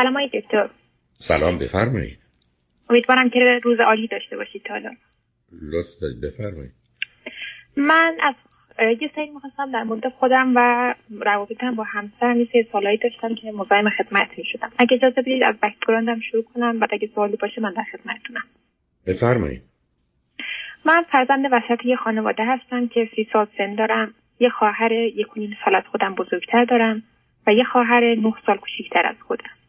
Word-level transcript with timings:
سلام 0.00 0.14
های 0.14 0.28
دکتر. 0.28 0.70
سلام 1.28 1.58
بفرمایید. 1.58 2.18
امیدوارم 2.90 3.30
که 3.30 3.60
روز 3.62 3.80
عالی 3.80 4.06
داشته 4.06 4.36
باشید 4.36 4.62
تا 4.62 4.74
حالا. 4.74 4.90
لطف 5.52 5.88
دارید 6.00 6.20
بفرمایید. 6.20 6.72
من 7.76 8.16
از 8.22 8.34
یه 9.00 9.10
سری 9.14 9.30
می‌خواستم 9.30 9.72
در 9.72 9.82
مورد 9.82 10.08
خودم 10.08 10.52
و 10.56 10.94
روابطم 11.10 11.74
با 11.74 11.84
همسرم 11.84 12.40
یه 12.40 12.48
سری 12.52 12.96
داشتم 12.96 13.34
که 13.34 13.52
مزاحم 13.52 13.90
خدمتتون 13.90 14.44
شدم. 14.44 14.70
اگه 14.78 14.96
اجازه 14.96 15.20
بدید 15.20 15.42
از 15.42 15.54
بکگراندم 15.62 16.20
شروع 16.20 16.42
کنم 16.42 16.78
بعد 16.78 16.90
اگه 16.92 17.08
سوالی 17.14 17.36
باشه 17.36 17.60
من 17.60 17.72
در 17.72 17.84
خدمتتونم. 17.92 18.44
بفرمایید. 19.06 19.62
من 20.84 21.04
فرزند 21.12 21.44
وسط 21.52 21.84
یه 21.84 21.96
خانواده 21.96 22.44
هستم 22.46 22.88
که 22.88 23.08
سی 23.16 23.28
سال 23.32 23.46
سن 23.58 23.74
دارم. 23.74 24.14
یه 24.38 24.48
خواهر 24.48 24.92
یک 24.92 25.36
و 25.36 25.40
سال 25.64 25.74
از 25.74 25.84
خودم 25.90 26.14
بزرگتر 26.14 26.64
دارم 26.64 27.02
و 27.46 27.52
یه 27.52 27.64
خواهر 27.64 28.14
نه 28.14 28.34
سال 28.46 28.56
کوچیکتر 28.56 29.06
از 29.06 29.16
خودم. 29.26 29.59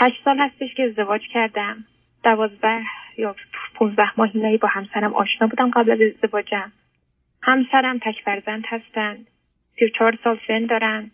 هشت 0.00 0.24
سال 0.24 0.38
هستش 0.38 0.74
که 0.74 0.82
ازدواج 0.82 1.20
کردم. 1.32 1.84
دوازده 2.24 2.82
یا 3.18 3.36
پونزده 3.74 4.10
ماهی 4.16 4.56
با 4.56 4.68
همسرم 4.68 5.14
آشنا 5.14 5.46
بودم 5.46 5.70
قبل 5.70 5.90
از 5.90 5.98
ازدواجم. 6.00 6.72
همسرم 7.42 7.98
تک 7.98 8.22
فرزند 8.24 8.64
هستند 8.66 9.26
سی 9.78 9.84
و 9.84 9.88
چهار 9.88 10.18
سال 10.24 10.38
سن 10.48 10.66
دارن. 10.66 11.10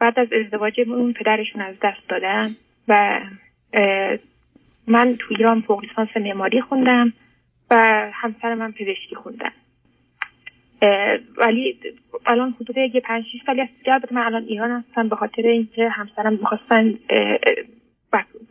بعد 0.00 0.18
از 0.18 0.32
ازدواجمون 0.32 1.12
پدرشون 1.12 1.62
از 1.62 1.74
دست 1.82 2.08
دادن 2.08 2.56
و 2.88 3.20
من 4.86 5.16
تو 5.16 5.26
ایران 5.30 5.60
فوق 5.60 5.80
لیسانس 5.84 6.16
معماری 6.16 6.60
خوندم 6.60 7.12
و 7.70 7.76
همسرم 8.14 8.62
هم 8.62 8.72
پزشکی 8.72 9.14
خوندن. 9.14 9.52
ولی 11.36 11.78
الان 12.26 12.54
حدود 12.60 12.76
یه 12.76 13.00
پنج 13.00 13.24
شیش 13.32 13.42
سالی 13.46 13.60
هست. 13.60 13.84
که 13.84 14.00
من 14.10 14.22
الان 14.22 14.42
ایران 14.42 14.70
هستم 14.70 15.08
به 15.08 15.16
خاطر 15.16 15.42
اینکه 15.42 15.88
همسرم 15.88 16.32
می‌خواستن 16.32 16.94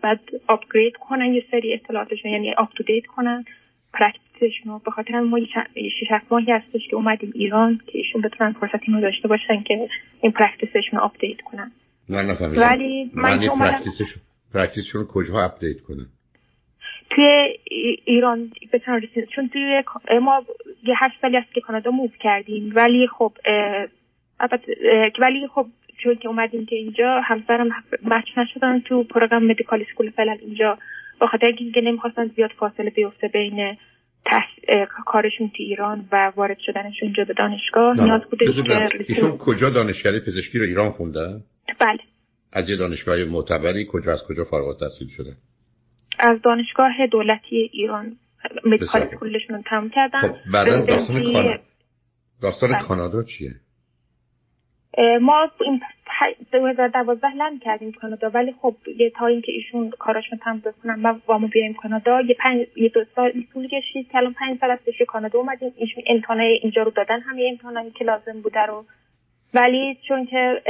باید 0.10 0.20
upgrade 0.48 0.94
کنن 0.98 1.34
یه 1.34 1.44
سری 1.52 1.74
اطلاعاتشون 1.74 2.32
یعنی 2.32 2.54
up 2.58 2.74
to 2.74 2.84
date 2.84 3.06
کنن 3.06 3.46
practice 3.94 4.47
شون 4.47 4.74
رو 4.74 4.80
به 4.86 4.92
خاطر 4.92 5.20
ما 5.20 5.40
شیش 5.74 6.12
هفت 6.12 6.32
ماهی 6.32 6.52
هستش 6.52 6.88
که 6.90 6.96
اومدیم 6.96 7.32
ایران 7.36 7.82
که 7.88 7.98
ایشون 7.98 8.22
بتونن 8.22 8.52
فرصت 8.52 8.80
اینو 8.88 9.02
داشته 9.02 9.28
باشن 9.28 9.64
که 9.64 9.88
این 10.22 10.32
پرکتیسشون 10.32 11.00
رو 11.00 11.00
آپدیت 11.00 11.42
کنن 11.42 11.72
نفهمیدم. 12.10 12.62
ولی 12.62 13.12
من 13.14 13.48
practice 13.48 13.97
شون 13.97 14.22
practice 14.54 14.89
شون 14.89 15.06
کجا 15.06 15.34
update 15.46 15.82
کنن؟ 15.82 16.06
توی 17.10 17.28
ایران 18.06 18.52
بتونن 18.74 19.02
چون 19.36 19.50
توی 19.50 19.84
ما 20.22 20.46
یه 20.84 20.96
هشت 20.98 21.16
سالی 21.22 21.38
هست 21.38 21.54
که 21.54 21.62
کانادا 21.62 21.92
move 21.92 22.10
کردیم. 22.20 22.72
ولی 22.76 23.08
خب 23.08 23.32
ولی 25.20 25.48
خب 25.48 25.66
چون 26.04 26.16
که 26.16 26.28
اومدیم 26.28 26.66
که 26.66 26.76
اینجا 26.76 27.22
همسرم 27.24 27.68
match 28.04 28.38
نشدن 28.38 28.80
تو 28.80 29.04
program 29.04 29.46
medical 29.46 29.86
school 29.90 30.10
فعلا 30.10 30.38
اینجا 30.42 30.78
به 31.20 31.28
خاطر 31.28 31.46
اینکه 31.46 31.82
نمی‌خواستن 31.82 32.28
زیاد 32.28 32.50
فاصله 32.60 32.90
بیفته 32.90 33.28
بین 33.28 33.78
کارشون 35.06 35.48
تو 35.48 35.64
ایران 35.64 36.06
و 36.12 36.32
وارد 36.36 36.58
شدنشون 36.66 37.02
اینجا 37.02 37.24
به 37.24 37.34
دانشگاه 37.34 38.04
نیاز 38.04 38.22
بوده 38.32 38.46
که 38.46 39.06
ایشون 39.08 39.38
کجا 39.38 39.70
دانشگاه 39.70 40.20
پزشکی 40.20 40.60
رو 40.60 40.66
ایران 40.66 40.92
خوندن؟ 40.92 41.42
بله 41.80 42.00
از 42.54 42.70
یه 42.70 42.76
دانشگاه 42.76 43.24
معتبری 43.24 43.88
کجا 43.92 44.12
از 44.12 44.24
کجا 44.28 44.44
فارغ 44.44 44.68
التحصیل 44.68 45.08
شده؟ 45.08 45.34
از 46.20 46.42
دانشگاه 46.42 47.08
دولتی 47.12 47.70
ایران 47.74 48.16
مدیکال 48.66 49.02
اسکولشون 49.02 49.64
تموم 49.70 49.90
کردن 49.90 50.20
خب 50.20 50.36
بعدا 50.54 50.86
داستان 50.86 51.24
کانادا 51.24 51.60
داستان 52.42 52.72
بله. 52.72 52.82
کانادا 52.88 53.24
چیه؟ 53.24 53.52
ما 55.22 55.52
این 55.62 55.82
2012 56.52 57.28
لند 57.36 57.62
کردیم 57.62 57.92
کانادا 57.92 58.30
ولی 58.30 58.56
خب 58.62 58.76
یه 58.98 59.10
تا 59.10 59.28
اینکه 59.28 59.52
ایشون 59.52 59.90
کاراشون 59.90 60.40
تموم 60.40 60.60
بکنن 60.60 61.02
و 61.02 61.16
وامو 61.28 61.48
بیایم 61.48 61.74
کانادا. 61.74 62.22
یه 62.22 62.36
پنج 62.40 62.68
یه 62.76 62.90
دو 62.90 63.06
سال 63.16 63.32
طول 63.54 63.68
کشید 63.68 64.08
الان 64.14 64.34
پنج 64.34 64.60
سال 64.60 64.72
هستش 64.72 65.02
کانادا 65.08 65.40
اومدیم. 65.40 65.74
ایشون 65.78 66.04
امتحانای 66.08 66.60
اینجا 66.62 66.84
رو 66.84 66.92
دادن 66.92 67.20
همه 67.20 67.48
امتحانایی 67.50 67.92
که 67.92 68.06
لازم 68.06 68.42
بوده 68.42 68.60
رو. 68.60 68.86
ولی 69.54 69.98
چون 70.08 70.26
که 70.26 70.62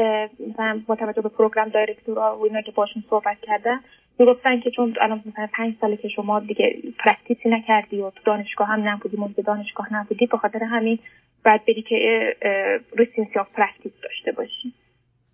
مثلا 0.50 0.82
با 0.88 0.96
توجه 0.96 1.22
به 1.22 1.30
پروگرام 1.30 1.70
دایرکتورا 1.70 2.38
و 2.38 2.44
اینا 2.44 2.62
که 2.62 2.72
باشون 2.72 3.04
صحبت 3.10 3.38
کردن 3.42 3.80
می‌گفتن 4.20 4.60
که 4.60 4.72
چون 4.72 4.96
الان 5.02 5.24
مثلا 5.26 5.48
پنج 5.54 5.74
ساله 5.82 5.98
که 5.98 6.08
شما 6.08 6.40
دیگه 6.40 6.76
practice 7.00 7.44
ی 7.44 7.50
نکردی 7.50 8.02
و 8.02 8.10
تو 8.10 8.22
دانشگاه 8.26 8.68
هم 8.68 8.90
نبودی 8.90 9.18
مورد 9.18 9.46
دانشگاه 9.46 9.94
نبودی 9.94 10.26
به 10.26 10.38
خاطر 10.38 10.64
همین 10.64 11.00
باید 11.44 11.66
بری 11.66 11.82
که 11.82 11.96
recency 12.98 13.40
of 13.40 13.48
practice 13.54 13.92
داشته 14.04 14.32
باشی. 14.32 14.74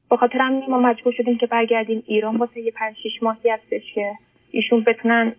به 0.09 0.17
خاطر 0.17 0.37
همین 0.37 0.63
ما 0.69 0.79
مجبور 0.79 1.13
شدیم 1.17 1.37
که 1.37 1.47
برگردیم 1.47 2.03
ایران 2.07 2.35
واسه 2.35 2.59
یه 2.59 2.71
پنج 2.71 2.95
شیش 3.03 3.23
ماهی 3.23 3.49
هستش 3.49 3.93
که 3.95 4.11
ایشون 4.51 4.83
بتونن 4.83 5.35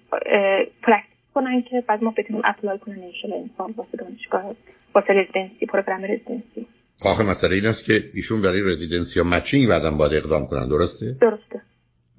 practice 0.82 1.16
کنن 1.34 1.62
که 1.62 1.84
بعد 1.88 2.04
ما 2.04 2.14
بتونیم 2.18 2.42
apply 2.44 2.78
کنن 2.78 3.02
انشالله 3.02 3.36
انسان 3.36 3.74
واسه 3.76 3.96
دانشگاه 3.98 4.56
واسه 4.94 5.12
residency 5.12 5.66
program 5.66 6.04
residency 6.04 6.66
آخه 7.02 7.22
مسئله 7.22 7.54
این 7.54 7.66
است 7.66 7.84
که 7.84 7.92
ایشون 8.14 8.42
برای 8.42 8.62
residency 8.62 9.18
یا 9.18 9.24
matching 9.24 9.68
بعدا 9.68 9.90
باید 9.90 10.12
اقدام 10.12 10.46
کنن 10.46 10.68
درسته؟ 10.68 11.06
درسته. 11.20 11.60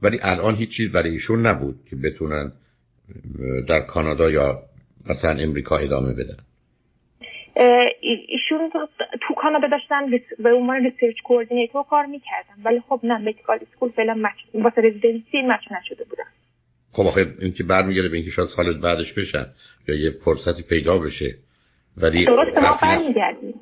ولی 0.02 0.20
الان 0.22 0.56
هیچ 0.56 0.70
چیز 0.78 0.92
برای 0.92 1.10
ایشون 1.10 1.46
نبود 1.46 1.76
که 1.90 1.96
بتونن 1.96 2.52
در 3.68 3.80
کانادا 3.80 4.32
یا 4.32 4.60
مثلا 5.10 5.32
امریکا 5.32 5.78
ادامه 5.78 6.14
بدن. 6.14 6.38
ایشون 8.30 8.72
تو 9.28 9.34
کانادا 9.34 9.68
داشتن 9.68 10.18
به 10.44 10.50
عنوان 10.54 10.84
research 10.84 11.22
coordinator 11.24 11.84
کار 11.90 12.06
می‌کردن 12.06 12.64
ولی 12.66 12.80
خب 12.90 13.00
نه 13.04 13.18
medical 13.18 13.60
school 13.72 13.90
فعلا 13.90 14.14
match 14.14 14.64
واسه 14.64 14.82
residency 14.82 15.42
match 15.42 15.72
نشده 15.72 16.04
بودن. 16.04 16.24
خب 16.92 17.04
آخه 17.04 17.26
این 17.40 17.54
که 17.54 17.64
برمیگرده 17.64 18.10
به 18.10 18.16
اینکه 18.16 18.32
شاید 18.32 18.48
سال 18.48 18.80
بعدش 18.80 19.14
بشن 19.14 19.46
یا 19.88 19.96
یه 19.96 20.12
فرصتی 20.26 20.64
پیدا 20.64 20.98
بشه 20.98 21.36
ولی 21.98 22.26
درست 22.26 22.58
ما 22.58 22.78
برمیگردیم. 22.82 23.54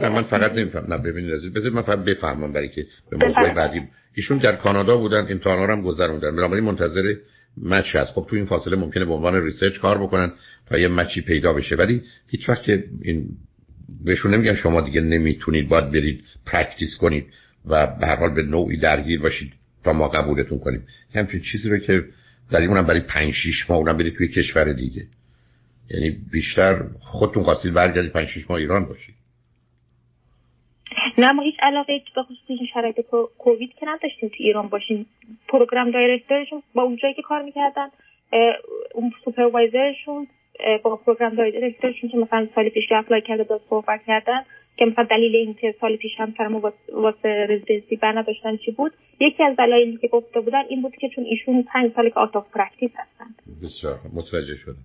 نه 0.00 0.08
من 0.08 0.22
فقط 0.22 0.52
نمیفهم. 0.52 0.92
نه 0.92 0.98
ببینید 0.98 1.34
عزیز 1.34 1.52
بذارید 1.52 1.74
من 1.74 1.82
فقط 1.82 1.98
بفهمم 1.98 2.52
برای 2.52 2.68
که 2.68 2.86
به 3.10 3.26
موضوع 3.26 3.54
بعدی 3.54 3.80
ایشون 4.14 4.38
در 4.38 4.56
کانادا 4.56 4.96
بودن 4.96 5.26
امتحانا 5.30 5.64
رو 5.64 5.72
هم 5.72 5.82
گذروندن. 5.82 6.36
بنابراین 6.36 6.64
منتظر 6.64 7.14
match 7.62 7.96
هست. 7.96 8.10
خب 8.12 8.26
تو 8.30 8.36
این 8.36 8.44
فاصله 8.44 8.76
ممکنه 8.76 9.04
به 9.04 9.12
عنوان 9.12 9.44
research 9.44 9.78
کار 9.78 9.98
بکنن 9.98 10.32
تا 10.68 10.78
یه 10.78 10.88
match 10.88 11.15
ی 11.15 11.20
پیدا 11.20 11.52
بشه. 11.52 11.76
ولی 11.76 12.02
هیچ 12.28 12.48
وقت 12.48 12.62
که 12.62 12.84
این 13.02 13.28
بهشون 14.04 14.34
نمیگن 14.34 14.54
شما 14.54 14.80
دیگه 14.80 15.00
نمی‌تونید 15.00 15.68
باید 15.68 15.90
برید 15.90 16.24
practice 16.46 16.98
کنید 17.00 17.26
و 17.66 17.86
به 17.86 18.06
هر 18.06 18.16
حال 18.16 18.34
به 18.34 18.42
نوعی 18.42 18.76
درگیر 18.76 19.20
باشید 19.20 19.52
تا 19.84 19.92
ما 19.92 20.08
قبولتون 20.08 20.58
کنیم. 20.58 20.86
همچین 21.14 21.40
چیزی 21.40 21.70
رو 21.70 21.78
که 21.78 22.04
در 22.50 22.62
اونم 22.62 22.86
برای 22.86 23.00
5 23.00 23.34
6 23.34 23.70
ماه 23.70 23.78
اونم 23.78 23.96
برید 23.96 24.14
توی 24.14 24.28
کشور 24.28 24.72
دیگه. 24.72 25.06
یعنی 25.90 26.10
بیشتر 26.32 26.82
خودتون 27.00 27.42
خواستید 27.42 27.74
برگردید 27.74 28.12
5 28.12 28.28
6 28.28 28.50
ماه 28.50 28.58
ایران 28.58 28.84
باشید. 28.84 29.14
نه 31.18 31.32
ما 31.32 31.42
هیچ 31.42 31.54
علاقه 31.62 32.02
به 32.14 32.22
خصوص 32.22 32.38
این 32.46 32.68
شرایط 32.74 33.00
کووید 33.38 33.70
که 33.80 33.86
نداشتیم 33.86 34.28
تو 34.28 34.36
ایران 34.38 34.68
باشیم. 34.68 35.06
program 35.48 35.90
director 35.90 36.38
شون 36.38 36.62
با 36.74 36.82
اونجایی 36.82 37.14
که 37.14 37.22
کار 37.22 37.42
می‌کردن 37.42 37.88
اون 38.94 39.12
supervisor 39.24 39.97
شون 39.97 40.26
با 40.82 40.96
program 40.96 41.34
director 41.34 41.85
شون 41.85 42.10
که 42.10 42.16
مثلا 42.16 42.48
سال 42.54 42.68
پیش 42.68 42.88
که 42.88 42.96
apply 42.96 43.22
کرده 43.22 43.44
بود 43.44 43.60
صحبت 43.70 44.00
کردن 44.06 44.40
که 44.76 44.86
مثلا 44.86 45.04
دلیل 45.04 45.36
این 45.36 45.54
که 45.54 45.74
سال 45.80 45.96
پیش 45.96 46.12
همسرمو 46.18 46.70
واسه 46.92 47.46
residency 47.48 47.96
بر 47.96 48.18
نداشتن 48.18 48.56
چی 48.56 48.70
بود؟ 48.70 48.92
یکی 49.20 49.44
از 49.44 49.56
دلایلی 49.56 49.96
که 49.96 50.08
گفته 50.08 50.40
بودن 50.40 50.62
این 50.68 50.82
بود 50.82 50.96
که 50.96 51.08
چون 51.08 51.24
ایشون 51.24 51.62
پنج 51.62 51.92
سالی 51.94 52.10
که 52.10 52.20
out 52.20 52.36
of 52.36 52.50
practice 52.50 52.90
هستن. 52.94 53.34
بسیار 53.62 53.98
متوجه 54.14 54.56
شدم. 54.56 54.84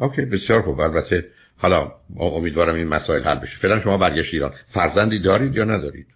اوکی 0.00 0.24
بسیار 0.32 0.62
خوب. 0.62 0.80
البته 0.80 1.24
حالا 1.58 1.92
امیدوارم 2.20 2.74
این 2.74 2.88
مسائل 2.88 3.22
حل 3.22 3.38
بشه. 3.38 3.58
فعلا 3.62 3.80
شما 3.80 3.98
برگشت 3.98 4.34
ایران. 4.34 4.50
فرزندی 4.74 5.18
دارید 5.18 5.56
یا 5.56 5.64
ندارید؟ 5.64 6.06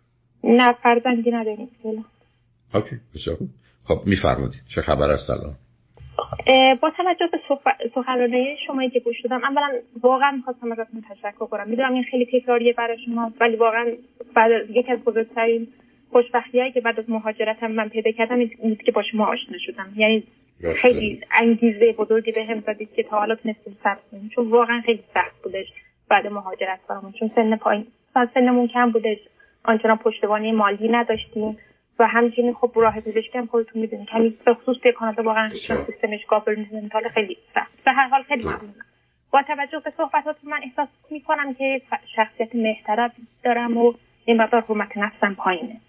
نه 0.44 0.72
فرزندی 0.82 1.30
نداریم 1.30 1.68
فعلا. 1.82 2.02
اوکی 2.74 2.96
بسیار 3.14 3.36
خوب. 3.36 3.48
خب 3.84 4.06
میفرمودید 4.06 4.60
چه 4.74 4.80
خبر 4.80 5.10
است 5.10 5.30
الان؟ 5.30 5.54
با 6.82 6.90
توجه 6.96 7.26
به 7.32 7.38
سخنرانی 7.94 8.56
شما 8.66 8.88
که 8.88 9.00
گوش 9.00 9.16
دادم 9.24 9.44
اولا 9.44 9.78
واقعا 10.02 10.30
می‌خواستم 10.30 10.72
ازتون 10.72 11.02
تشکر 11.10 11.46
کنم. 11.46 11.68
می‌دونم 11.68 11.94
این 11.94 12.04
خیلی 12.10 12.26
تکراریه 12.32 12.72
برای 12.72 12.96
شما 13.06 13.32
ولی 13.40 13.56
واقعا 13.56 13.86
بعد 14.34 14.50
یکی 14.70 14.92
از 14.92 14.98
بزرگترین 14.98 15.68
خوشبختی 16.10 16.60
هایی 16.60 16.72
که 16.72 16.80
بعد 16.80 17.00
از 17.00 17.10
مهاجرتم 17.10 17.66
من 17.66 17.88
پیدا 17.88 18.10
کردم 18.10 18.38
این 18.38 18.50
بود 18.58 18.82
که 18.82 18.92
با 18.92 19.02
شما 19.02 19.26
آشنا 19.26 19.58
شدم. 19.66 19.92
یعنی 19.96 20.24
خیلی 20.76 21.20
انگیزه 21.32 21.92
بزرگی 21.92 22.32
به 22.32 22.44
هم 22.44 22.60
زدید 22.60 22.92
که 22.94 23.02
تا 23.02 23.18
حالا 23.18 23.34
تونستیم 23.34 23.76
ثبت 23.84 24.10
کنیم. 24.10 24.30
چون 24.34 24.50
واقعا 24.50 24.80
خیلی 24.86 25.02
سخت 25.14 25.42
بودش 25.42 25.66
بعد 26.08 26.26
مهاجرت 26.26 26.80
برامون. 26.88 27.12
چون 27.12 27.30
سن 27.34 27.56
پایین 27.56 27.86
سنمون 28.34 28.68
کم 28.68 28.90
بودش. 28.90 29.18
آنچنان 29.64 29.96
پشتوانه 29.96 30.52
مالی 30.52 30.88
نداشتیم. 30.88 31.58
و 31.98 32.06
همچنین 32.06 32.54
خب 32.54 32.72
راه 32.74 33.00
پزشکی 33.00 33.38
هم 33.38 33.46
خودتون 33.46 33.82
می‌دونید. 33.82 34.08
کمی 34.08 34.38
به 34.44 34.54
خصوص 34.54 34.76
توی 34.82 34.92
کانادا 34.92 35.22
واقعا 35.22 35.48
سیستمش 35.86 36.26
گاورنمنتال 36.28 37.08
خیلی 37.08 37.36
سخت. 37.54 37.84
به 37.84 37.92
هر 37.92 38.08
حال 38.08 38.22
خیلی 38.22 38.42
ممنونم. 38.42 38.74
با 39.32 39.42
توجه 39.42 39.80
به 39.84 39.92
صحبتات 39.96 40.36
من 40.42 40.60
احساس 40.62 40.88
می‌کنم 41.10 41.54
که 41.54 41.80
شخصیت 42.16 42.54
محترم 42.54 43.12
دارم 43.44 43.76
و 43.76 43.92
این 44.24 44.36
مقدار 44.42 44.60
حرمت 44.60 44.96
نفسم 44.96 45.34
پایینه. 45.34 45.80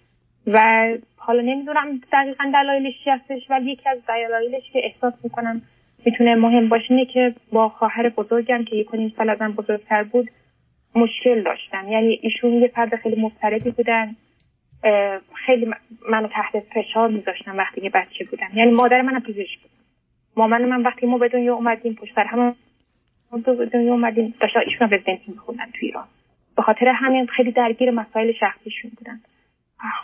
و 0.46 0.88
حالا 1.16 1.42
نمی‌دونم 1.42 2.00
دقیقا 2.12 2.50
دلایلش 2.54 2.94
چی 3.04 3.10
هستش 3.10 3.50
ولی 3.50 3.72
یکی 3.72 3.88
از 3.88 3.98
دلایلش 4.08 4.70
که 4.72 4.80
احساس 4.84 5.14
می‌کنم 5.24 5.62
می‌تونه 6.04 6.34
مهم 6.34 6.68
باشه 6.68 6.90
اینه 6.90 7.04
که 7.06 7.34
با 7.52 7.68
خواهر 7.68 8.08
بزرگم 8.08 8.64
که 8.64 8.76
یک 8.76 8.94
نیم 8.94 9.12
سال 9.16 9.30
ازم 9.30 9.52
بزرگتر 9.52 10.02
بود 10.02 10.30
مشکل 10.94 11.42
داشتم 11.42 11.88
یعنی 11.88 12.18
ایشون 12.22 12.52
یه 12.52 12.68
فرد 12.68 12.96
خیلی 12.96 13.22
مضطربی 13.22 13.70
بودن 13.70 14.16
خیلی 15.46 15.74
منو 16.10 16.28
تحت 16.28 16.60
فشار 16.60 17.08
میذاشتن 17.08 17.56
وقتی 17.56 17.80
که 17.80 17.90
بچه 17.90 18.24
بودم. 18.24 18.48
یعنی 18.54 18.70
مادر 18.70 19.02
منم 19.02 19.20
پزشک 19.20 19.58
بود. 19.62 19.70
مامان 20.36 20.64
من 20.64 20.82
وقتی 20.82 21.06
ما 21.06 21.18
به 21.18 21.28
دنیا 21.28 21.54
اومدیم 21.54 21.94
پشت 21.94 22.14
سر 22.14 22.24
هم 22.24 22.56
به 23.30 23.66
دنیا 23.66 23.92
اومدیم 23.92 24.34
داشتن 24.40 24.60
ایشون 24.66 24.90
رزیدنتی 24.90 25.32
میخوندن 25.32 25.64
تو 25.64 25.78
ایران. 25.80 26.04
به 26.56 26.62
خاطر 26.62 26.88
همین 26.88 27.26
خیلی 27.26 27.52
درگیر 27.52 27.90
مسائل 27.90 28.32
شخصیشون 28.32 28.90
بودن. 28.98 29.20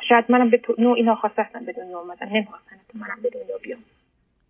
شاید 0.08 0.24
منم 0.28 0.50
به 0.50 0.60
نوعی 0.78 1.02
ناخواسته 1.02 1.46
به 1.66 1.72
دنیا 1.72 1.98
اومدم 1.98 2.26
نمی‌خواستن 2.26 2.76
منم 2.94 3.18
به 3.22 3.30
دنیا 3.30 3.58
بیام. 3.62 3.78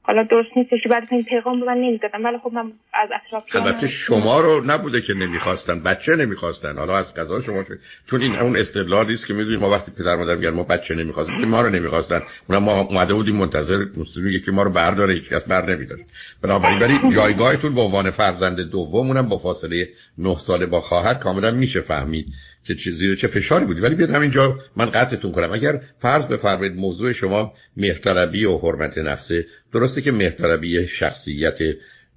حالا 0.04 0.22
درست 0.22 0.56
نیستش 0.56 0.86
بعد 0.90 1.02
این 1.10 1.24
پیغام 1.24 1.60
رو 1.60 1.66
من 1.66 1.76
نمی‌دادم 1.76 2.24
ولی 2.24 2.38
خب 2.38 2.52
من 2.52 2.72
از 2.94 3.08
اطراف 3.14 3.56
البته 3.56 3.86
شما 3.88 4.40
رو 4.40 4.64
نبوده 4.66 5.00
که 5.00 5.14
نمی‌خواستن 5.14 5.80
بچه 5.80 6.16
نمی‌خواستن. 6.16 6.78
حالا 6.78 6.96
از 6.96 7.14
قضا 7.14 7.40
شما 7.40 7.64
چون 8.10 8.22
این 8.22 8.36
اون 8.36 8.56
استدلالی 8.56 9.14
است 9.14 9.26
که 9.26 9.34
می‌دونید 9.34 9.60
ما 9.60 9.70
وقتی 9.70 9.92
پدر 9.98 10.16
مادر 10.16 10.34
میگن 10.34 10.50
ما 10.50 10.62
بچه 10.62 10.94
نمی‌خواستیم 10.94 11.44
ما 11.44 11.62
رو 11.62 11.70
نمی‌خواستن. 11.70 12.22
اونم 12.48 12.62
ما 12.62 12.80
اومده 12.80 13.14
بودیم 13.14 13.36
منتظر 13.36 13.84
میگه 14.16 14.38
که 14.38 14.50
ما 14.50 14.62
رو 14.62 14.70
برداره 14.70 15.14
هیچ 15.14 15.28
کس 15.28 15.44
بر 15.44 15.74
نمیداره. 15.74 16.04
بنابراین 16.42 16.78
ولی 16.78 17.14
جایگاهتون 17.14 17.74
به 17.74 17.80
عنوان 17.80 18.10
فرزند 18.10 18.60
دوم 18.60 19.06
اونم 19.06 19.28
با 19.28 19.38
فاصله 19.38 19.88
9 20.18 20.36
ساله 20.46 20.66
با 20.66 20.80
خواهر 20.80 21.14
کاملا 21.14 21.50
میشه 21.50 21.80
فهمید. 21.80 22.26
که 22.64 22.74
چیزی 22.74 23.16
چه 23.16 23.28
فشاری 23.28 23.66
بودی 23.66 23.80
ولی 23.80 23.94
بیاد 23.94 24.10
همینجا 24.10 24.58
من 24.76 24.86
قطعتون 24.90 25.32
کنم. 25.32 25.52
اگر 25.52 25.80
فرض 26.00 26.24
بفرمایید 26.24 26.76
موضوع 26.76 27.12
شما 27.12 27.52
مهرطلبی 27.76 28.44
و 28.44 28.58
حرمت 28.58 28.98
نفسه 28.98 29.46
درسته 29.72 30.02
که 30.02 30.12
مهرطلبی 30.12 30.88
شخصیت 30.88 31.58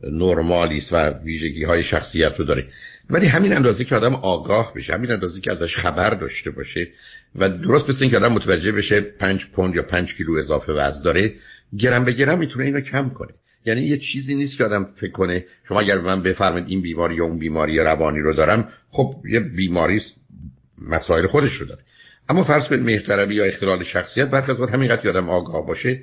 نرمالی 0.03 0.77
است 0.77 0.93
و 0.93 1.09
ویژگی 1.23 1.63
های 1.63 1.83
شخصیت 1.83 2.39
رو 2.39 2.45
داره. 2.45 2.67
ولی 3.09 3.27
همین 3.27 3.53
اندازه 3.53 3.83
که 3.83 3.95
آدم 3.95 4.15
آگاه 4.15 4.73
بشه 4.75 4.93
همین 4.93 5.11
اندازه 5.11 5.41
که 5.41 5.51
ازش 5.51 5.75
خبر 5.75 6.09
داشته 6.09 6.51
باشه 6.51 6.87
و 7.35 7.49
درست 7.49 7.89
مثل 7.89 7.99
اینکه 8.01 8.17
آدم 8.17 8.31
متوجه 8.31 8.71
بشه 8.71 9.01
پنج 9.01 9.45
پوند 9.45 9.75
یا 9.75 9.83
پنج 9.83 10.15
کیلو 10.15 10.37
اضافه 10.37 10.73
وزن 10.73 11.03
داره 11.03 11.33
گرم 11.79 12.03
به 12.03 12.11
گرم 12.11 12.39
می‌تونه 12.39 12.65
اینو 12.65 12.81
کم 12.81 13.09
کنه. 13.09 13.33
یعنی 13.65 13.81
یه 13.81 13.97
چیزی 13.97 14.35
نیست 14.35 14.57
که 14.57 14.63
آدم 14.63 14.87
فکر 14.95 15.11
کنه 15.11 15.45
شما 15.67 15.79
اگر 15.79 15.97
من 15.97 16.23
بفرمایید 16.23 16.67
این 16.69 16.81
بیماری 16.81 17.15
یا 17.15 17.23
اون 17.23 17.39
بیماری 17.39 17.79
روانی 17.79 18.19
رو 18.19 18.33
دارم 18.33 18.69
خب 18.89 19.13
یه 19.29 19.39
بیماری 19.39 20.01
مسائل 20.81 21.27
خودش 21.27 21.53
رو 21.53 21.65
داره. 21.65 21.81
اما 22.29 22.43
فرض 22.43 22.67
کنید 22.67 22.81
مهرطلبی 22.81 23.35
یا 23.35 23.45
اختلال 23.45 23.83
شخصیت 23.83 24.29
برخی 24.29 24.51
از 24.51 24.69
همینقدر 24.69 25.09
آدم 25.09 25.29
آگاه 25.29 25.67
باشه 25.67 25.99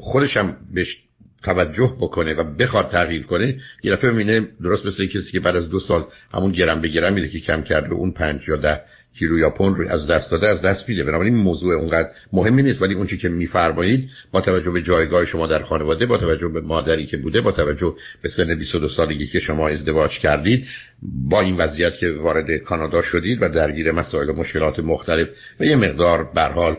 خودش 0.00 0.36
هم 0.36 0.56
بهش 0.74 1.02
توجه 1.42 1.96
بکنه 2.00 2.34
و 2.34 2.54
بخواد 2.56 2.90
تغییر 2.90 3.22
کنه 3.22 3.60
یه 3.82 3.92
دفعه 3.92 4.10
می‌بینه 4.10 4.48
درست 4.62 4.86
مثل 4.86 5.06
کسی 5.06 5.32
که 5.32 5.40
بعد 5.40 5.56
از 5.56 5.68
دو 5.68 5.80
سال 5.80 6.04
همون 6.34 6.52
گرم 6.52 6.80
به 6.80 6.88
گرم 6.88 7.12
میره 7.12 7.28
که 7.28 7.40
کم 7.40 7.62
کرده 7.62 7.94
اون 7.94 8.10
پنج 8.10 8.48
یا 8.48 8.56
ده 8.56 8.80
کیلو 9.18 9.38
یا 9.38 9.50
پوند 9.50 9.76
رو 9.76 9.88
از 9.88 10.06
دست 10.06 10.30
داده 10.30 10.48
از 10.48 10.62
دست 10.62 10.88
میده. 10.88 11.04
بنابراین 11.04 11.34
این 11.34 11.42
موضوع 11.42 11.74
اونقدر 11.74 12.08
مهمی 12.32 12.62
نیست. 12.62 12.82
ولی 12.82 12.94
اون 12.94 13.06
چی 13.06 13.18
که 13.18 13.28
میفرمایید 13.28 14.10
با 14.32 14.40
توجه 14.40 14.70
به 14.70 14.82
جایگاه 14.82 15.24
شما 15.24 15.46
در 15.46 15.62
خانواده 15.62 16.06
با 16.06 16.18
توجه 16.18 16.48
به 16.48 16.60
مادری 16.60 17.06
که 17.06 17.16
بوده 17.16 17.40
با 17.40 17.52
توجه 17.52 17.94
به 18.22 18.28
سن 18.28 18.54
22 18.54 18.88
سالگی 18.88 19.26
که 19.26 19.40
شما 19.40 19.68
ازدواج 19.68 20.18
کردید 20.18 20.66
با 21.02 21.40
این 21.40 21.56
وضعیت 21.56 21.96
که 21.96 22.10
وارد 22.10 22.56
کانادا 22.56 23.02
شدید 23.02 23.42
و 23.42 23.48
درگیر 23.48 23.92
مسائل 23.92 24.30
و 24.30 24.32
مشکلات 24.32 24.78
مختلف 24.78 25.28
و 25.60 25.64
یه 25.64 25.76
مقدار 25.76 26.30
به 26.34 26.42
حال 26.42 26.76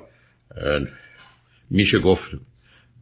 میشه 1.71 1.99
گفت 1.99 2.31